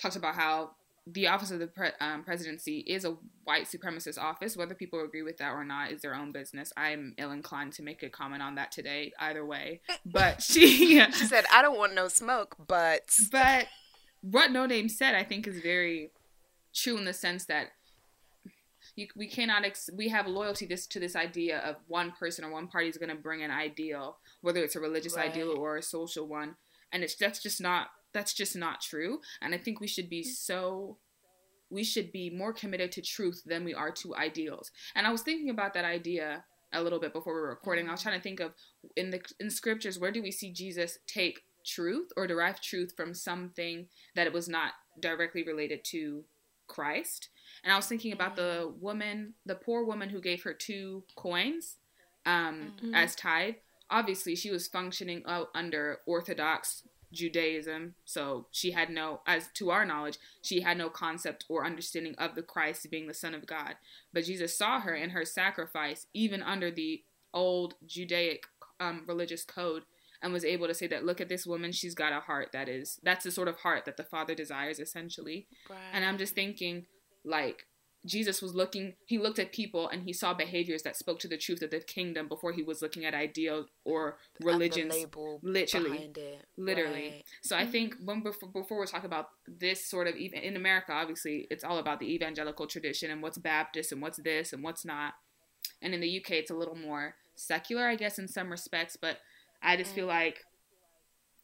[0.00, 0.72] talks about how
[1.06, 4.56] the office of the pre- um, presidency is a white supremacist office.
[4.56, 6.72] Whether people agree with that or not is their own business.
[6.76, 9.80] I'm ill inclined to make a comment on that today, either way.
[10.06, 13.66] But she she said, "I don't want no smoke," but but
[14.22, 16.10] what Noname said, I think, is very
[16.74, 17.68] true in the sense that
[18.96, 22.50] you, we cannot ex- we have loyalty this to this idea of one person or
[22.50, 25.30] one party is going to bring an ideal, whether it's a religious right.
[25.30, 26.56] ideal or a social one,
[26.92, 29.18] and it's that's just not that's just not true.
[29.42, 30.26] And I think we should be mm.
[30.26, 30.96] so
[31.70, 34.70] we should be more committed to truth than we are to ideals.
[34.94, 37.88] And I was thinking about that idea a little bit before we were recording.
[37.88, 38.52] I was trying to think of
[38.96, 43.14] in the in scriptures where do we see Jesus take truth or derive truth from
[43.14, 46.24] something that it was not directly related to
[46.66, 47.28] Christ.
[47.62, 51.76] And I was thinking about the woman, the poor woman who gave her two coins
[52.26, 52.94] um, mm-hmm.
[52.94, 53.54] as tithe.
[53.90, 55.22] Obviously, she was functioning
[55.54, 56.82] under Orthodox
[57.14, 57.94] Judaism.
[58.04, 62.34] So she had no, as to our knowledge, she had no concept or understanding of
[62.34, 63.76] the Christ being the Son of God.
[64.12, 68.44] But Jesus saw her in her sacrifice, even under the old Judaic
[68.80, 69.84] um, religious code,
[70.22, 72.68] and was able to say that, look at this woman, she's got a heart that
[72.68, 75.46] is, that's the sort of heart that the Father desires, essentially.
[75.68, 75.78] Right.
[75.92, 76.86] And I'm just thinking,
[77.24, 77.66] like,
[78.06, 81.38] Jesus was looking, he looked at people and he saw behaviors that spoke to the
[81.38, 84.94] truth of the kingdom before he was looking at ideals or religions.
[85.42, 86.10] literally.
[86.58, 87.10] Literally.
[87.10, 87.24] Right.
[87.42, 90.92] So I think when before, before we talk about this sort of, even in America,
[90.92, 94.84] obviously, it's all about the evangelical tradition and what's Baptist and what's this and what's
[94.84, 95.14] not.
[95.80, 98.96] And in the UK, it's a little more secular, I guess, in some respects.
[99.00, 99.18] But
[99.62, 99.94] I just mm.
[99.94, 100.40] feel like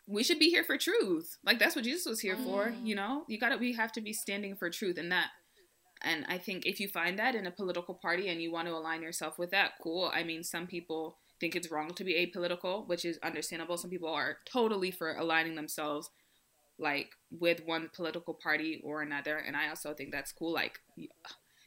[0.07, 1.39] we should be here for truth.
[1.45, 2.45] Like that's what Jesus was here mm.
[2.45, 3.25] for, you know?
[3.29, 4.99] You gotta, we have to be standing for truth.
[4.99, 5.29] And that
[6.03, 8.75] and I think if you find that in a political party and you want to
[8.75, 10.11] align yourself with that, cool.
[10.15, 13.77] I mean, some people think it's wrong to be apolitical, which is understandable.
[13.77, 16.11] Some people are totally for aligning themselves
[16.79, 19.37] like with one political party or another.
[19.37, 20.53] And I also think that's cool.
[20.53, 20.81] Like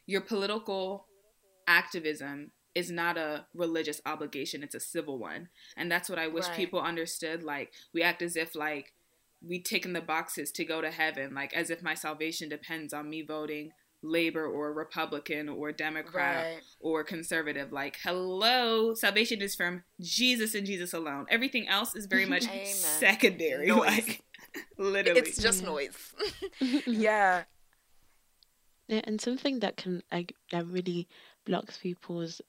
[0.05, 1.05] your political
[1.67, 5.49] activism is not a religious obligation, it's a civil one.
[5.77, 6.57] And that's what I wish Right.
[6.57, 7.43] people understood.
[7.43, 8.93] Like we act as if like
[9.45, 12.93] we tick in the boxes to go to heaven, like as if my salvation depends
[12.93, 13.71] on me voting
[14.03, 16.61] labor or republican or democrat Right.
[16.81, 22.25] or conservative like hello salvation is from jesus and jesus alone everything else is very
[22.25, 22.65] much Amen.
[22.65, 23.79] secondary Noise.
[23.79, 24.21] like
[24.77, 25.97] literally It's just noise.
[26.85, 27.43] yeah.
[28.89, 31.07] Yeah, and something that can like that really
[31.45, 32.41] blocks people's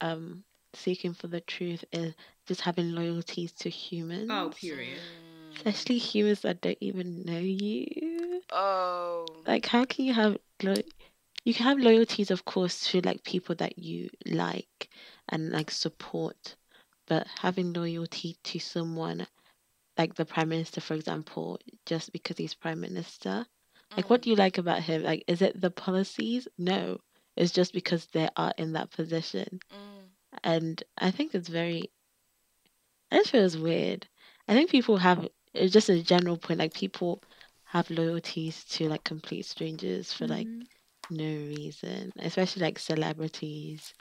[0.00, 0.44] um
[0.74, 2.14] seeking for the truth is
[2.46, 4.28] just having loyalties to humans.
[4.30, 5.27] oh period Mm.
[5.58, 8.42] Especially humans that don't even know you.
[8.52, 9.26] Oh.
[9.46, 10.74] Like how can you have lo-
[11.44, 14.88] you can have loyalties of course to like people that you like
[15.28, 16.56] and like support,
[17.06, 19.26] but having loyalty to someone
[19.96, 23.46] like the prime minister for example just because he's prime minister
[23.96, 25.02] like, what do you like about him?
[25.02, 26.46] Like, is it the policies?
[26.58, 26.98] No,
[27.36, 29.60] it's just because they are in that position.
[29.72, 30.38] Mm.
[30.44, 31.90] And I think it's very,
[33.10, 34.06] I just feel it's weird.
[34.46, 37.22] I think people have, it's just a general point, like, people
[37.64, 40.66] have loyalties to, like, complete strangers for, like, Mhm.
[41.10, 43.94] no reason, especially, like, celebrities,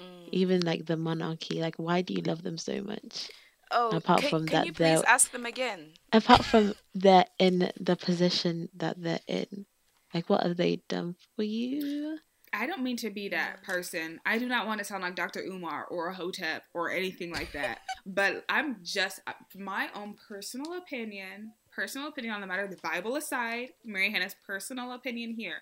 [0.00, 0.28] Mm.
[0.32, 1.60] even, like, the monarchy.
[1.60, 3.30] Like, why do you love them so much?
[3.70, 5.94] Oh, apart can, from can that, you please ask them again?
[6.12, 9.66] Apart from they're in the position that they're in,
[10.14, 12.18] like, what have they done for you?
[12.56, 14.18] I don't mean to be that person.
[14.24, 15.40] I do not want to sound like Dr.
[15.40, 17.80] Umar or a Hotep or anything like that.
[18.06, 23.16] but I'm just uh, my own personal opinion, personal opinion on the matter, the Bible
[23.16, 25.58] aside, Mary Hannah's personal opinion here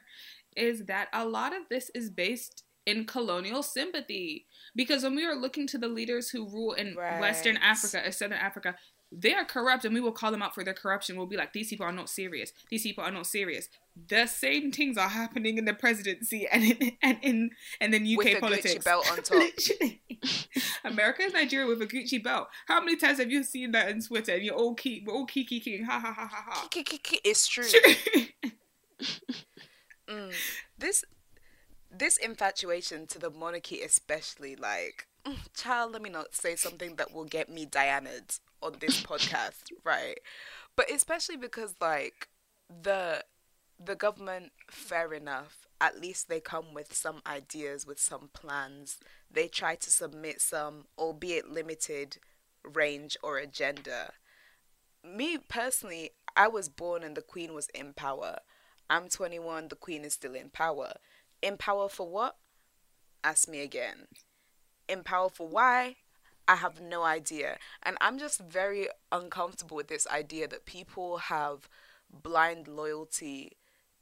[0.56, 4.46] is that a lot of this is based in colonial sympathy.
[4.76, 8.38] Because when we are looking to the leaders who rule in Western Africa or Southern
[8.38, 8.76] Africa,
[9.16, 11.16] they are corrupt and we will call them out for their corruption.
[11.16, 12.52] We'll be like, these people are not serious.
[12.70, 13.68] These people are not serious.
[14.08, 17.50] The same things are happening in the presidency and in and in
[17.80, 18.74] and in UK With a politics.
[18.74, 19.38] Gucci belt on top.
[19.38, 20.02] Literally.
[20.84, 22.48] America is Nigeria with a Gucci belt.
[22.66, 24.32] How many times have you seen that in Twitter?
[24.34, 25.84] And you're all keep we're all kiki king.
[25.84, 26.66] Ha ha ha ha ha.
[26.70, 27.64] Ki- ki- ki- It's true.
[30.08, 30.32] Mm.
[30.78, 31.04] This
[31.90, 37.12] this infatuation to the monarchy, especially, like, mm, child, let me not say something that
[37.14, 40.18] will get me Diana'd on this podcast, right?
[40.76, 42.28] But especially because, like,
[42.82, 43.24] the
[43.84, 45.66] the government, fair enough.
[45.80, 48.98] At least they come with some ideas, with some plans.
[49.30, 52.18] They try to submit some, albeit limited,
[52.64, 54.12] range or agenda.
[55.04, 58.38] Me personally, I was born and the Queen was in power.
[58.88, 60.94] I'm 21, the Queen is still in power.
[61.42, 62.36] In power for what?
[63.22, 64.06] Ask me again.
[64.88, 65.96] In power for why?
[66.46, 67.58] I have no idea.
[67.82, 71.68] And I'm just very uncomfortable with this idea that people have
[72.10, 73.52] blind loyalty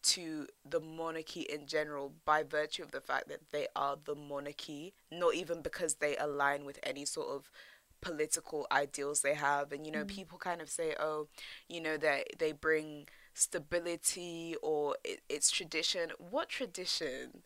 [0.02, 4.94] to the monarchy in general by virtue of the fact that they are the monarchy,
[5.10, 7.50] not even because they align with any sort of
[8.00, 9.72] political ideals they have.
[9.72, 10.08] And you know, mm.
[10.08, 11.28] people kind of say, oh,
[11.68, 16.10] you know, that they bring stability or it, it's tradition.
[16.18, 17.42] What tradition?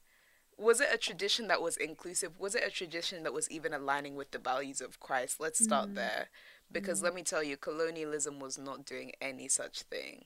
[0.58, 2.38] Was it a tradition that was inclusive?
[2.38, 5.38] Was it a tradition that was even aligning with the values of Christ?
[5.38, 5.96] Let's start mm-hmm.
[5.96, 6.28] there.
[6.72, 7.04] Because mm-hmm.
[7.06, 10.24] let me tell you, colonialism was not doing any such thing.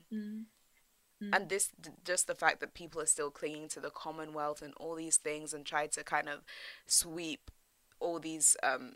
[1.21, 1.33] Mm-hmm.
[1.33, 1.69] And this
[2.03, 5.53] just the fact that people are still clinging to the commonwealth and all these things
[5.53, 6.39] and try to kind of
[6.87, 7.51] sweep
[7.99, 8.93] all these um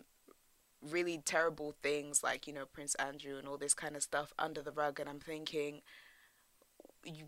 [0.81, 4.61] really terrible things like you know prince andrew and all this kind of stuff under
[4.61, 4.99] the rug.
[4.99, 5.81] And i'm thinking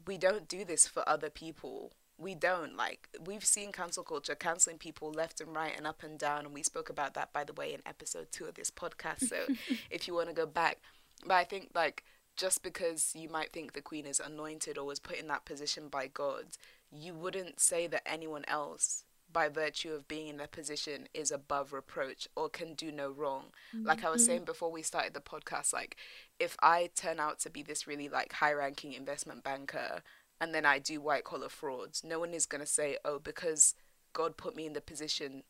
[0.07, 4.77] we don't do this for other people we don't like we've seen cancel culture canceling
[4.77, 7.53] people left and right and up and down and we spoke about that by the
[7.53, 9.45] way in episode two of this podcast so
[9.89, 10.79] if you want to go back.
[11.25, 12.03] But i think like
[12.35, 15.87] just because you might think the queen is anointed or was put in that position
[15.89, 16.45] by god
[16.91, 21.73] you wouldn't say that anyone else by virtue of being in that position is above
[21.73, 23.45] reproach or can do no wrong.
[23.73, 24.45] Like i was saying mm-hmm.
[24.45, 25.97] before we started the podcast like
[26.39, 30.01] if i turn out to be this really like high ranking investment banker
[30.39, 33.75] and then I do white collar frauds, no one is going to say, oh, because
[34.13, 35.43] God put me in the position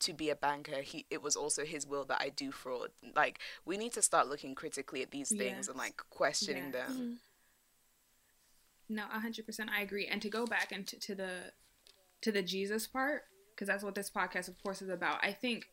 [0.00, 2.90] to be a banker, he it was also his will that I do fraud.
[3.14, 6.72] Like we need to start looking critically at these things and like questioning Yes.
[6.72, 6.92] them.
[6.96, 7.12] Mm-hmm.
[8.96, 10.06] No, hundred percent, I agree.
[10.06, 11.30] And to go back into to the
[12.22, 15.18] to the Jesus part, because that's what this podcast, of course, is about.
[15.22, 15.66] I think,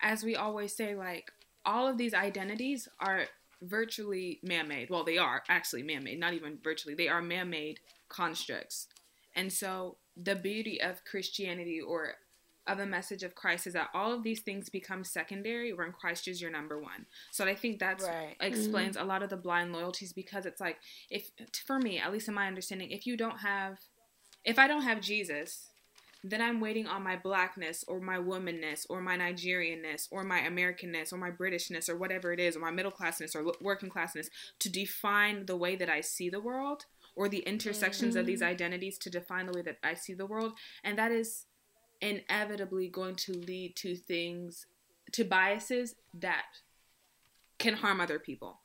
[0.00, 1.32] as we always say, like
[1.66, 3.26] all of these identities are
[3.60, 4.90] virtually man-made.
[4.90, 6.18] Well, they are actually man-made.
[6.18, 6.94] Not even virtually.
[6.94, 7.78] They are man-made
[8.12, 8.88] constructs.
[9.34, 12.14] And so, the beauty of Christianity, or
[12.66, 16.28] of the message of Christ is that all of these things become secondary when Christ
[16.28, 17.06] is your number one.
[17.30, 18.36] So I think that Right.
[18.40, 19.04] explains mm-hmm.
[19.04, 20.78] a lot of the blind loyalties because it's like
[21.10, 21.30] if
[21.66, 23.78] for me, at least in my understanding, if you don't have
[24.44, 25.70] if I don't have Jesus,
[26.24, 31.12] then I'm waiting on my blackness or my womanness or my Nigerianness or my Americanness
[31.12, 34.28] or my Britishness or whatever it is or my middle classness or working classness
[34.60, 38.98] to define the way that I see the world or the intersections of these identities
[38.98, 40.52] to define the way that I see the world.
[40.82, 41.46] And that is
[42.00, 44.66] inevitably going to lead to things,
[45.12, 46.46] to biases that
[47.58, 48.60] can harm other people.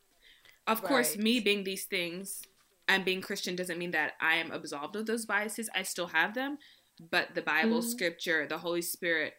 [0.65, 2.41] Of course, me being these things
[2.87, 5.69] and being Christian doesn't mean that I am absolved of those biases.
[5.75, 6.57] I still have them,
[6.99, 7.83] but the Bible, Mhm.
[7.83, 9.35] scripture, the Holy Spirit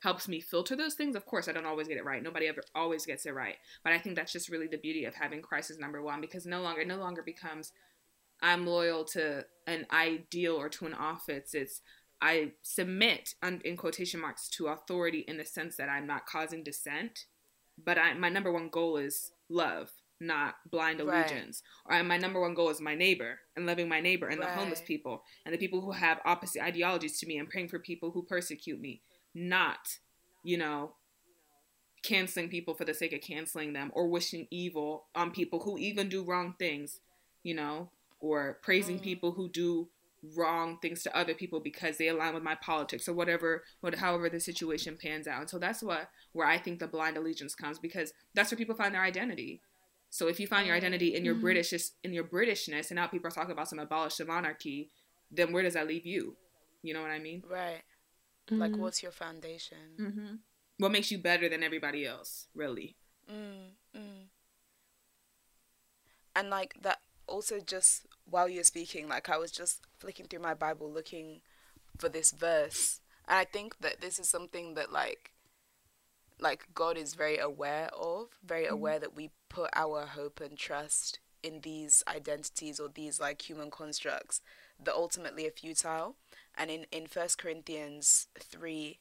[0.00, 1.14] helps me filter those things.
[1.14, 2.22] Of course, I don't always get it right.
[2.22, 3.56] Nobody ever always gets it right.
[3.84, 6.44] But I think that's just really the beauty of having Christ as number one because
[6.44, 7.72] no longer, no longer becomes
[8.42, 11.54] I'm loyal to an ideal or to an office.
[11.54, 11.80] It's
[12.20, 17.26] I submit in quotation marks to authority in the sense that I'm not causing dissent,
[17.82, 21.62] but I, my number one goal is love, not blind allegiance.
[21.88, 22.00] Right.
[22.00, 24.80] Or my number one goal is my neighbor and loving my neighbor and the homeless
[24.80, 28.22] people and the people who have opposite ideologies to me and praying for people who
[28.22, 29.02] persecute me,
[29.34, 29.98] not,
[30.44, 30.92] you know,
[32.04, 36.08] canceling people for the sake of canceling them or wishing evil on people who even
[36.08, 37.00] do wrong things,
[37.42, 37.90] you know,
[38.22, 39.02] or praising Mm.
[39.02, 39.88] people who do
[40.36, 44.28] wrong things to other people because they align with my politics or whatever what however
[44.30, 45.40] the situation pans out.
[45.40, 48.76] And so that's what where I think the blind allegiance comes because that's where people
[48.76, 49.60] find their identity.
[50.10, 51.40] So if you find your identity in your Mhm.
[51.40, 51.72] British
[52.04, 54.90] in your Britishness and now people are talking about some abolish the monarchy,
[55.30, 56.36] then where does that leave you?
[56.82, 57.42] You know what I mean?
[57.44, 57.82] Right.
[58.50, 58.78] Like, Mm.
[58.78, 59.96] what's your foundation?
[59.98, 60.34] Mm-hmm.
[60.78, 62.96] What makes you better than everybody else, really?
[63.28, 64.28] Mm, mm.
[66.34, 70.54] And like that also just while you're speaking, like I was just flicking through my
[70.54, 71.40] Bible looking
[71.98, 73.00] for this verse.
[73.28, 75.32] And I think that this is something that like
[76.40, 78.74] like God is very aware of, very mm-hmm.
[78.74, 83.70] aware that we put our hope and trust in these identities or these like human
[83.70, 84.40] constructs
[84.82, 86.16] that ultimately are futile.
[86.56, 88.98] And in in First Corinthians three,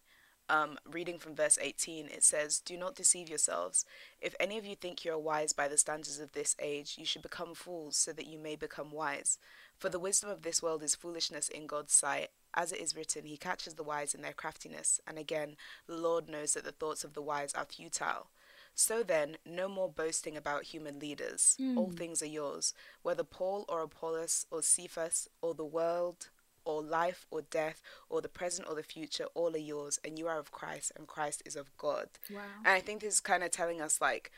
[0.51, 3.85] um, reading from verse 18, it says, Do not deceive yourselves.
[4.19, 7.05] If any of you think you are wise by the standards of this age, you
[7.05, 9.39] should become fools so that you may become wise.
[9.77, 12.29] For the wisdom of this world is foolishness in God's sight.
[12.53, 14.99] As it is written, He catches the wise in their craftiness.
[15.07, 15.55] And again,
[15.87, 18.27] the Lord knows that the thoughts of the wise are futile.
[18.75, 21.55] So then, no more boasting about human leaders.
[21.77, 26.29] All things are yours, whether Paul or Apollos or Cephas or the world
[26.65, 30.27] or life or death or the present or the future, all are yours, and you
[30.27, 32.09] are of Christ, and Christ is of God.
[32.29, 32.41] Wow.
[32.65, 34.31] And I think this is kind of telling us like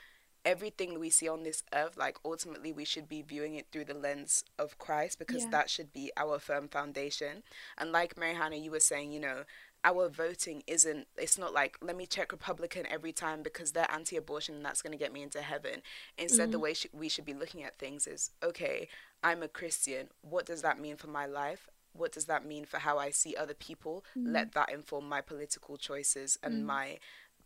[0.45, 3.93] everything we see on this earth, like ultimately we should be viewing it through the
[3.93, 5.51] lens of Christ because Yeah.
[5.51, 7.43] that should be our firm foundation.
[7.77, 9.45] And like Mary Hannah, you were saying, you know,
[9.85, 14.55] our voting isn't it's not like let me check republican every time because they're anti-abortion
[14.55, 15.81] and that's going to get me into heaven
[16.17, 16.63] instead the mm-hmm.
[16.63, 18.87] way sh- we should be looking at things is okay
[19.23, 22.79] i'm a christian what does that mean for my life what does that mean for
[22.79, 24.03] how i see other people?
[24.17, 24.33] Mm-hmm.
[24.33, 26.65] Let that inform my political choices and mm-hmm.
[26.65, 26.97] my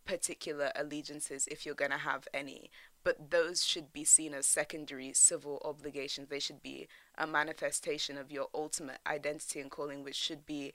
[0.05, 2.71] particular allegiances if you're going to have any.
[3.03, 6.29] But those should be seen as secondary civil obligations.
[6.29, 10.73] They should be a manifestation of your ultimate identity and calling which should be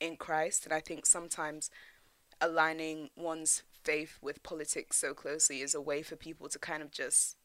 [0.00, 0.64] in Christ.
[0.64, 1.70] And I think sometimes
[2.40, 6.90] aligning one's faith with politics so closely is a way for people to kind of
[6.90, 7.36] just,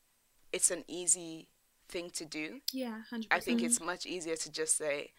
[0.54, 1.48] it's an easy
[1.88, 2.62] thing to do.
[2.72, 5.12] Yeah, hundred I think it's much easier to just say,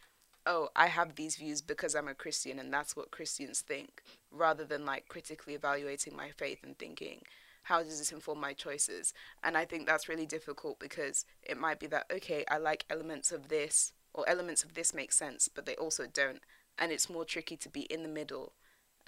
[0.46, 4.64] oh, I have these views because I'm a Christian and that's what Christians think, rather
[4.64, 7.22] than like critically evaluating my faith and thinking,
[7.64, 9.12] how does this inform my choices?
[9.44, 13.32] And I think that's really difficult because it might be that, okay, I like elements
[13.32, 16.40] of this, or elements of this make sense, but they also don't.
[16.78, 18.54] And it's more tricky to be in the middle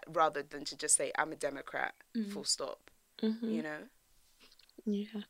[0.07, 1.95] rather than to just say, I'm a Democrat,
[2.31, 2.90] full stop,
[3.23, 3.55] Mhm.
[3.55, 3.88] you know?
[4.85, 5.23] Yeah.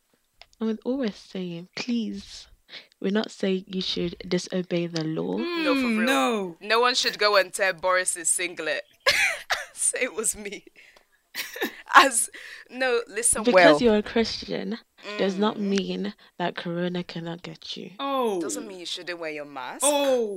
[0.59, 2.47] And with all we're saying, please,
[3.01, 5.37] we're not saying you should disobey the law.
[5.37, 5.99] No, for real.
[6.01, 6.57] Mm, No.
[6.61, 8.83] No one should go and tear Boris's singlet.
[9.73, 10.65] Say it was me.
[11.95, 12.31] As
[12.71, 13.83] no, listen Because well.
[13.83, 14.79] you're a Christian
[15.19, 15.61] does not Mm.
[15.61, 17.91] mean that Corona cannot get you.
[17.99, 18.41] Oh.
[18.41, 19.81] doesn't mean you shouldn't wear your mask.
[19.83, 20.37] Oh,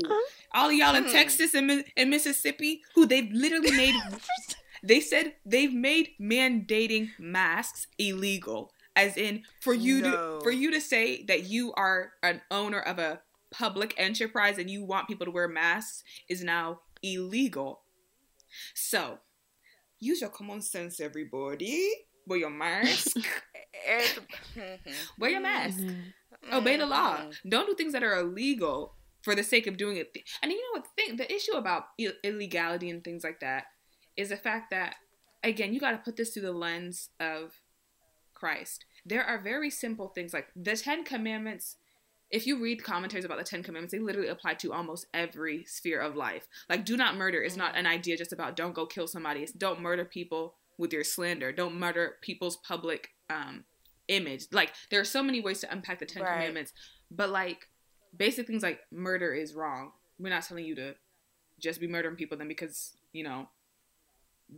[0.54, 1.12] all of y'all in Hmm.
[1.12, 3.96] Texas and, Mi- and Mississippi who they've literally made.
[4.84, 10.12] they said they've made mandating masks illegal, as in for you No.
[10.40, 14.70] to for you to say that you are an owner of a public enterprise and
[14.70, 17.84] you want people to wear masks is now illegal.
[18.74, 19.20] So,
[20.00, 21.92] use your common sense, everybody.
[22.28, 23.18] Wear your mask.
[23.86, 24.24] Every-
[25.20, 25.78] wear your mask.
[25.80, 26.14] Mhm.
[26.54, 27.18] obey the law.
[27.18, 27.50] Mhm.
[27.50, 30.16] Don't do things that are illegal for the sake of doing it.
[30.42, 30.88] And you know what?
[30.96, 33.66] The thing, the issue about Ill- illegality and things like that
[34.16, 34.96] is the fact that
[35.44, 37.60] again, you got to put this through the lens of
[38.46, 38.86] Christ.
[39.06, 41.78] There are very simple things like the 10 commandments
[42.32, 46.02] if you read commentaries about the Ten Commandments, they literally apply to almost every sphere
[46.02, 46.48] of life.
[46.70, 49.42] Like, do not murder is not an idea just about don't go kill somebody.
[49.42, 51.52] It's don't murder people with your slander.
[51.52, 53.64] Don't murder people's public um,
[54.08, 54.48] image.
[54.52, 56.34] Like, there are so many ways to unpack the Ten Right.
[56.34, 56.74] Commandments,
[57.12, 57.70] but like
[58.18, 59.92] basic things like murder is wrong.
[60.18, 60.96] We're not telling you to
[61.60, 63.48] just be murdering people then because you know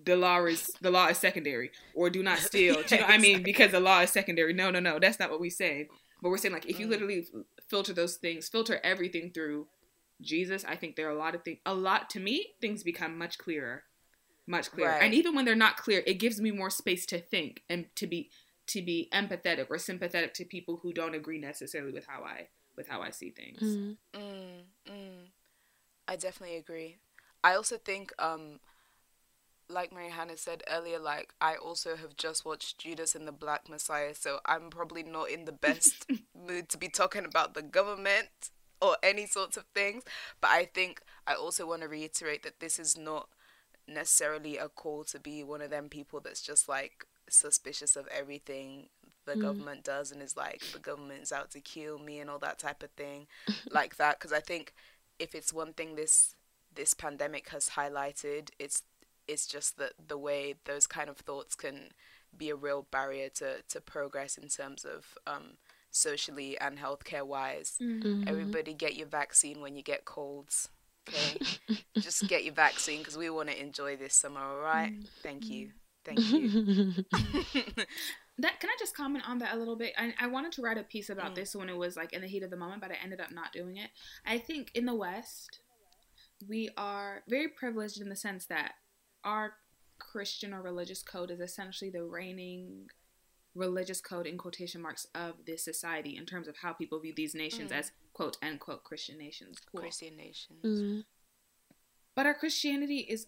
[0.03, 2.81] the law is the law is secondary or do not steal.
[2.83, 3.43] Do you know what I mean?
[3.43, 4.53] Because the law is secondary.
[4.53, 4.99] No, no, no.
[4.99, 5.87] That's not what we say.
[6.21, 6.89] But we're saying like if you Mm.
[6.89, 7.27] literally
[7.67, 9.67] filter those things, filter everything through
[10.21, 11.59] Jesus, I think there are a lot of things.
[11.65, 13.83] A lot to me, things become much clearer,
[14.47, 14.91] much clearer.
[14.91, 15.03] Right.
[15.03, 18.07] And even when they're not clear, it gives me more space to think and to
[18.07, 18.29] be
[18.67, 22.87] to be empathetic or sympathetic to people who don't agree necessarily with how I with
[22.89, 23.61] how I see things.
[23.61, 23.97] Mm.
[24.13, 25.25] Mm, mm.
[26.07, 26.97] I definitely agree.
[27.43, 28.59] I also think, um,
[29.69, 33.69] like Mary Hannah said earlier, like I also have just watched Judas and the Black
[33.69, 36.05] Messiah, so I'm probably not in the best
[36.47, 38.29] mood to be talking about the government
[38.81, 40.03] or any sorts of things.
[40.39, 43.27] But I think I also want to reiterate that this is not
[43.87, 48.89] necessarily a call to be one of them people that's just like suspicious of everything
[49.25, 49.41] the Mm.
[49.41, 52.81] government does and is like the government's out to kill me and all that type
[52.81, 53.27] of thing
[53.71, 54.73] like that because i think
[55.19, 56.35] if it's one thing this
[56.73, 58.83] this pandemic has highlighted it's
[59.27, 61.91] it's just that the way those kind of thoughts can
[62.37, 65.57] be a real barrier to to progress in terms of um
[65.91, 68.27] socially and healthcare wise Mhm.
[68.27, 70.69] everybody get your vaccine when you get colds
[71.07, 71.39] okay
[71.99, 74.91] just get your vaccine because we want to enjoy this summer all right
[75.23, 75.71] thank you
[76.05, 76.51] thank you
[78.39, 79.93] That can I just comment on that a little bit?
[79.97, 81.35] I, I wanted to write a piece about Mm.
[81.35, 83.31] this when it was like in the heat of the moment, but I ended up
[83.31, 83.89] not doing it.
[84.27, 85.57] I think in the West,
[86.47, 88.73] we are very privileged in the sense that
[89.23, 89.53] our
[89.99, 92.87] Christian or religious code is essentially the reigning
[93.55, 97.33] religious code in quotation marks of this society in terms of how people view these
[97.33, 97.75] nations Mm.
[97.79, 99.57] as quote unquote Christian nations.
[99.71, 99.81] Cool.
[99.81, 101.05] christian nations Mm.
[102.15, 103.27] But our Christianity is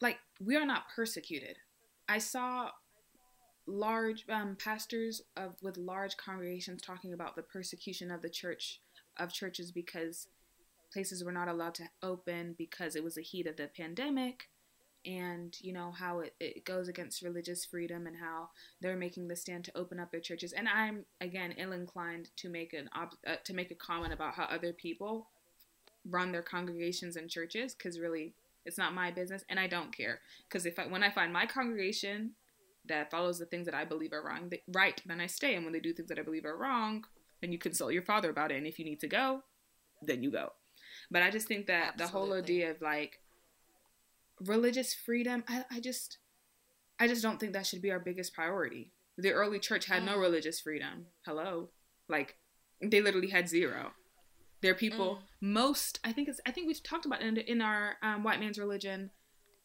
[0.00, 1.58] like we are not persecuted.
[2.08, 2.70] I saw
[3.66, 8.80] large um, pastors of with large congregations talking about the persecution of the church
[9.16, 10.26] of churches because
[10.92, 14.48] places were not allowed to open because it was the heat of the pandemic
[15.06, 19.36] and you know how it, it goes against religious freedom and how they're making the
[19.36, 20.52] stand to open up their churches.
[20.52, 24.34] And i'm again ill inclined to make an ob- uh, to make a comment about
[24.34, 25.28] how other people
[26.08, 28.34] run their congregations and churches because really
[28.66, 30.20] it's not my business and i don't care.
[30.48, 32.32] Because if I, when i find my congregation
[32.86, 35.54] that follows the things that i believe are wrong right then i stay.
[35.54, 37.04] And when they do things that i believe are wrong
[37.40, 38.58] then you consult your father about it.
[38.58, 39.44] And if you need to go
[40.02, 40.52] then you go.
[41.10, 43.20] But i just think that the whole idea of like
[44.44, 46.18] religious freedom I, I just
[46.98, 48.92] i just don't think that should be our biggest priority.
[49.18, 50.20] The early church had no Mm.
[50.20, 51.06] religious freedom.
[51.26, 51.70] Hello?
[52.08, 52.36] Like
[52.82, 53.92] they literally had zero.
[54.62, 57.96] There are people most i think it's i think we've talked about in, in our
[58.02, 59.10] um, white man's religion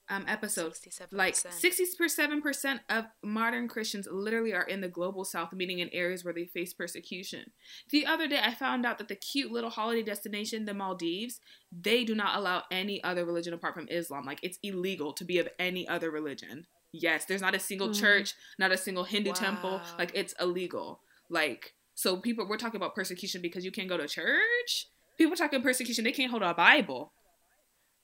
[0.09, 1.07] um, episode 67%.
[1.11, 6.33] like 67% of modern Christians literally are in the global south, meaning in areas where
[6.33, 7.51] they face persecution.
[7.89, 11.39] The other day, I found out that the cute little holiday destination, the Maldives,
[11.71, 14.25] they do not allow any other religion apart from Islam.
[14.25, 16.67] Like, it's illegal to be of any other religion.
[16.91, 17.99] Yes, there's not a single Mhm.
[17.99, 19.81] church, not a single Hindu temple.
[19.97, 21.01] Like, it's illegal.
[21.29, 24.87] Like, so people, we're talking about persecution because you can't go to church.
[25.17, 27.11] People talking persecution, they can't hold a Bible.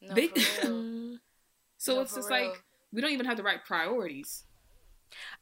[0.01, 0.29] no, they-.
[0.29, 0.97] Mm.
[1.81, 2.49] So No, it's just real.
[2.49, 2.63] like,
[2.93, 4.43] we don't even have the right priorities.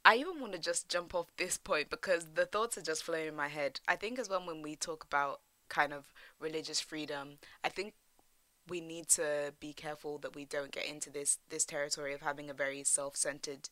[0.05, 3.27] I even want to just jump off this point because the thoughts are just flowing
[3.27, 3.79] in my head.
[3.87, 6.05] I think as well when we talk about kind of
[6.39, 7.93] religious freedom, I think
[8.69, 12.49] we need to be careful that we don't get into this this territory of having
[12.49, 13.69] a very self-centered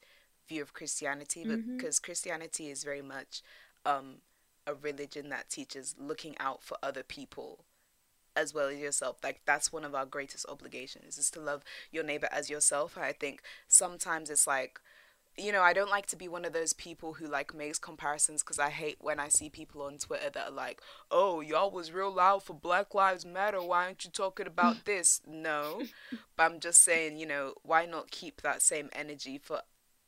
[0.50, 1.78] view of Christianity Mhm.
[1.78, 3.42] because Christianity is very much
[3.86, 4.22] um,
[4.66, 7.66] a religion that teaches looking out for other people
[8.38, 12.04] as well as yourself like that's one of our greatest obligations is to love your
[12.04, 14.80] neighbor as yourself i think sometimes it's like
[15.38, 18.42] you know, I don't like to be one of those people who like makes comparisons
[18.42, 20.82] because I hate when I see people on Twitter that are like,
[21.12, 23.62] "Oh, y'all was real loud for Black Lives Matter.
[23.62, 25.84] Why aren't you talking about this?" No,
[26.36, 29.62] but I'm just saying, you know, why not keep that same energy for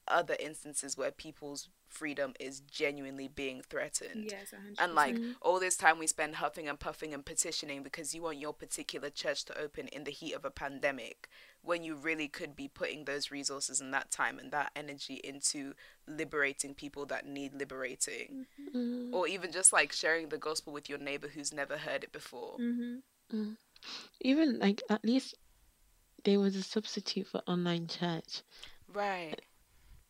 [0.08, 4.26] other instances where people's freedom is genuinely being threatened?
[4.32, 4.80] Yes, 100%.
[4.80, 8.38] And like all this time we spend huffing and puffing and petitioning because you want
[8.38, 11.28] your particular church to open in the heat of a pandemic
[11.62, 15.74] when you really could be putting those resources and that time and that energy into
[16.08, 19.12] liberating people that need liberating Mm.
[19.12, 22.58] or even just like sharing the gospel with your neighbor who's never heard it before.
[22.58, 22.98] hmm
[24.22, 25.34] Even like at least
[26.24, 28.44] there was a substitute for online church,
[28.88, 29.42] Right.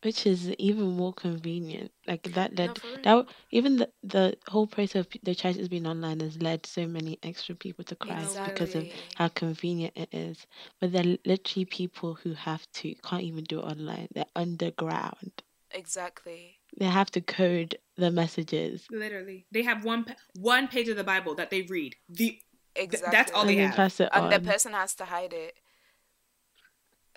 [0.02, 1.92] Which is even more convenient.
[2.06, 3.00] Like that No, led for real.
[3.02, 6.86] that even the the whole process of p- the churches being online has led so
[6.86, 9.02] many extra people to Christ because of Exactly.
[9.16, 10.46] how convenient it is.
[10.80, 14.08] But there are literally people who have to can't even do it online.
[14.14, 15.42] They're underground.
[15.72, 16.58] Exactly.
[16.78, 18.86] They have to code the messages.
[18.90, 21.96] Literally, they have one pa- one page of the Bible that they read.
[22.08, 22.40] The
[22.76, 23.10] Exactly.
[23.10, 23.76] that's all they then have.
[23.76, 24.44] pass it and the on.
[24.44, 25.58] person has to hide it.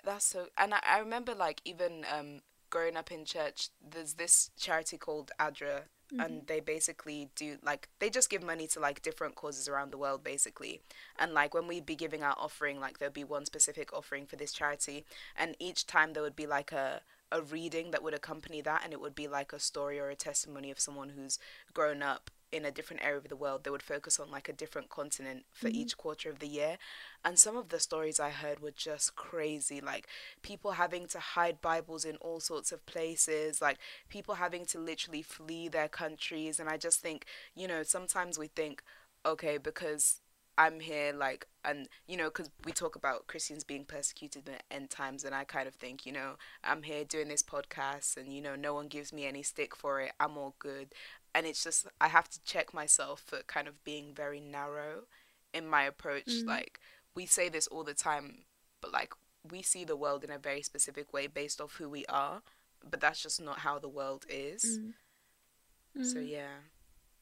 [0.04, 0.48] That's so.
[0.58, 2.40] And I, I remember like even um
[2.74, 6.46] growing up in church, there's this charity called ADRA, and mm-hmm.
[6.46, 10.24] they basically do like they just give money to like different causes around the world
[10.24, 10.80] basically.
[11.16, 14.34] And like when we'd be giving our offering, like there'd be one specific offering for
[14.34, 15.04] this charity,
[15.36, 17.00] and each time there would be like a
[17.30, 20.16] a reading that would accompany that, and it would be like a story or a
[20.16, 21.38] testimony of someone who's
[21.72, 23.64] grown up in a different area of the world.
[23.64, 25.76] They would focus on like a different continent for mm-hmm.
[25.76, 26.78] each quarter of the year.
[27.24, 29.80] And some of the stories I heard were just crazy.
[29.80, 30.06] Like
[30.42, 33.78] people having to hide Bibles in all sorts of places, like
[34.08, 36.60] people having to literally flee their countries.
[36.60, 38.82] And I just think, you know, sometimes we think,
[39.26, 40.20] okay, because
[40.56, 44.74] I'm here, like, and you know, because we talk about Christians being persecuted in the
[44.74, 48.32] end times, and I kind of think, you know, I'm here doing this podcast, and
[48.32, 50.12] you know, no one gives me any stick for it.
[50.20, 50.94] I'm all good,
[51.34, 55.04] and it's just I have to check myself for kind of being very narrow
[55.52, 56.26] in my approach.
[56.26, 56.48] Mm-hmm.
[56.48, 56.80] Like
[57.14, 58.44] we say this all the time,
[58.80, 59.12] but like
[59.50, 62.42] we see the world in a very specific way based off who we are,
[62.88, 64.78] but that's just not how the world is.
[64.78, 66.04] Mm-hmm.
[66.04, 66.28] So mm-hmm.
[66.28, 66.56] yeah.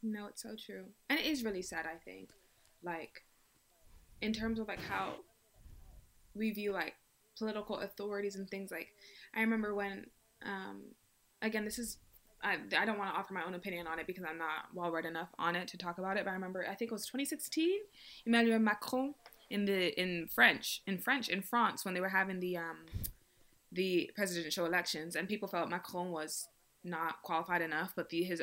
[0.03, 0.87] No, it's so true.
[1.09, 2.31] And it is really sad, I think.
[2.83, 3.23] Like
[4.21, 5.15] in terms of like how
[6.35, 6.95] we view like
[7.37, 8.89] political authorities and things like
[9.35, 10.07] I remember when
[10.45, 10.83] um
[11.41, 11.99] again this is
[12.45, 14.91] I, I don't want to offer my own opinion on it because I'm not well
[14.91, 17.07] read enough on it to talk about it, but I remember I think it was
[17.07, 17.79] 2016
[18.27, 19.15] Emmanuel Macron
[19.51, 22.79] in the in French in French in France when they were having the um
[23.71, 26.49] the presidential elections and people felt Macron was
[26.85, 28.43] not qualified enough, but the, his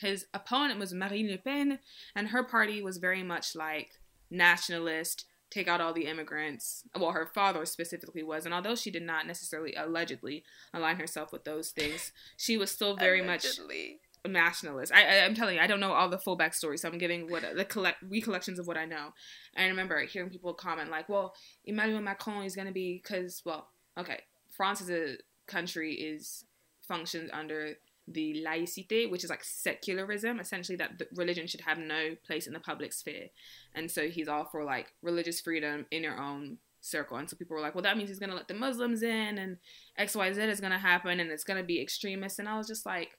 [0.00, 1.78] his opponent was Marine Le Pen,
[2.14, 6.84] and her party was very much like nationalist, take out all the immigrants.
[6.98, 11.44] Well, her father specifically was, and although she did not necessarily allegedly align herself with
[11.44, 14.00] those things, she was still very much Allegedly.
[14.24, 14.92] a nationalist.
[14.92, 17.44] I, I'm telling you, I don't know all the full backstory, so I'm giving what
[17.56, 19.12] the collect recollections of what I know.
[19.54, 21.34] And I remember hearing people comment like, "Well,
[21.64, 24.20] Emmanuel Macron is going to be because well, okay,
[24.50, 25.16] France is a uh,
[25.46, 26.44] country is
[26.88, 27.74] functions under
[28.12, 32.52] the laïcité, which is like secularism, essentially that the religion should have no place in
[32.52, 33.28] the public sphere.
[33.74, 37.16] And so he's all for like religious freedom in your own circle.
[37.16, 39.38] And so people were like, well, that means he's going to let the Muslims in
[39.38, 39.58] and
[39.98, 42.38] XYZ is going to happen and it's going to be extremist.
[42.38, 43.18] And I was just like,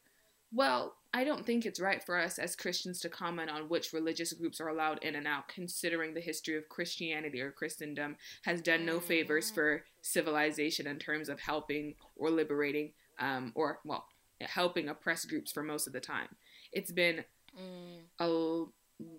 [0.52, 4.34] well, I don't think it's right for us as Christians to comment on which religious
[4.34, 8.86] groups are allowed in and out, considering the history of Christianity or Christendom has done
[8.86, 9.56] no favors mm.
[9.56, 14.06] for civilization in terms of helping or liberating, um, or, well,
[14.42, 16.30] helping oppressed groups for most of the time.
[16.72, 17.24] It's been
[17.60, 18.02] Mm.
[18.20, 18.66] a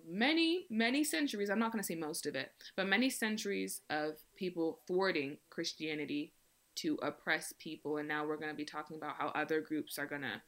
[0.07, 4.13] many many centuries i'm not going to say most of it but many centuries of
[4.37, 6.31] people thwarting christianity
[6.75, 10.05] to oppress people and now we're going to be talking about how other groups are
[10.05, 10.41] going to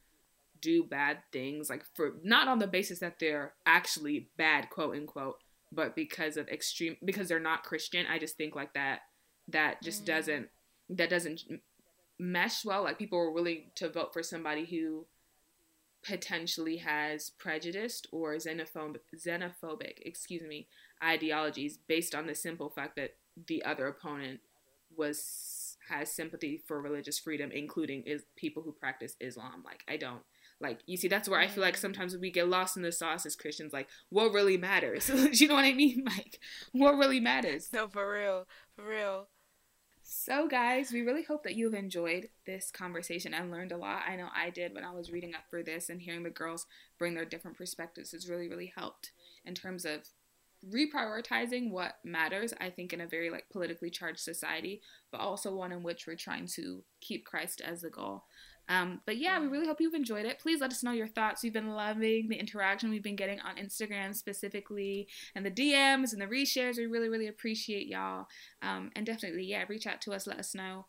[0.60, 5.36] do bad things like for not on the basis that they're actually bad quote unquote
[5.72, 9.00] but because of extreme because they're not christian i just think like that
[9.48, 10.48] that just doesn't
[10.88, 11.42] that doesn't
[12.18, 15.06] mesh well like people were willing to vote for somebody who
[16.04, 20.68] potentially has prejudiced or xenophobic, xenophobic, excuse me,
[21.02, 23.16] ideologies based on the simple fact that
[23.48, 24.40] the other opponent
[24.96, 29.62] was has sympathy for religious freedom, including is people who practice Islam.
[29.64, 30.22] Like I don't
[30.60, 31.80] like you see that's where I feel like mm-hmm.
[31.80, 33.72] sometimes we get lost in the sauce as Christians.
[33.72, 35.08] Like what really matters?
[35.40, 36.04] you know what I mean?
[36.16, 36.38] Like
[36.72, 37.70] what really matters?
[37.72, 38.46] No, for real,
[38.76, 39.28] for real.
[40.06, 44.02] So, guys, we really hope that you've enjoyed this conversation and learned a lot.
[44.06, 46.66] I know I did when I was reading up for this and hearing the girls
[46.98, 49.12] bring their different perspectives has really, really helped
[49.46, 50.02] in terms of
[50.70, 55.72] reprioritizing what matters, I think, in a very like politically charged society, but also one
[55.72, 58.24] in which we're trying to keep Christ as the goal.
[58.68, 60.38] Um, but yeah, we really hope you've enjoyed it.
[60.38, 61.42] Please let us know your thoughts.
[61.42, 66.20] We've been loving the interaction we've been getting on Instagram specifically and the DMs and
[66.20, 66.76] the reshares.
[66.76, 68.26] We really, really appreciate y'all.
[68.62, 70.26] Um, and definitely, yeah, reach out to us.
[70.26, 70.86] Let us know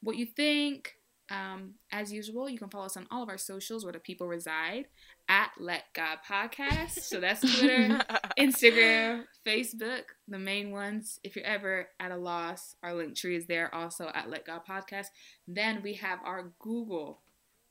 [0.00, 0.94] what you think.
[1.30, 4.26] Um, as usual, you can follow us on all of our socials where the people
[4.26, 4.86] reside
[5.28, 7.00] at Let God Podcast.
[7.00, 8.00] So that's Twitter,
[8.38, 11.20] Instagram, Facebook, the main ones.
[11.22, 14.62] If you're ever at a loss, our link tree is there also at Let God
[14.68, 15.06] Podcast.
[15.46, 17.20] Then we have our Google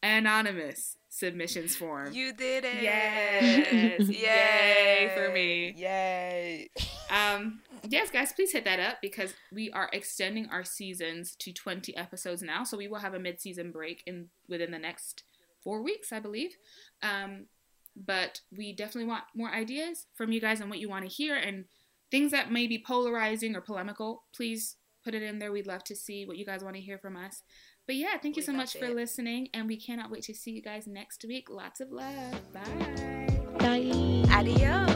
[0.02, 2.14] anonymous submissions form.
[2.14, 2.82] You did it.
[2.82, 4.02] Yes.
[4.08, 5.74] Yay for me.
[5.76, 6.70] Yay.
[7.10, 11.96] Um, yes, guys, please hit that up because we are extending our seasons to 20
[11.98, 12.64] episodes now.
[12.64, 15.24] So we will have a mid-season break in within the next
[15.64, 16.56] four weeks, I believe.
[17.02, 17.48] Um,
[17.96, 21.36] but we definitely want more ideas from you guys on what you want to hear
[21.36, 21.66] and
[22.12, 24.24] things that may be polarizing or polemical.
[24.34, 25.52] Please put it in there.
[25.52, 27.44] We'd love to see what you guys want to hear from us.
[27.90, 30.52] But yeah, thank you so love much for listening, and we cannot wait to see
[30.52, 31.50] you guys next week.
[31.50, 32.40] Lots of love.
[32.54, 33.28] Bye.
[33.58, 34.26] Bye.
[34.32, 34.89] Adios.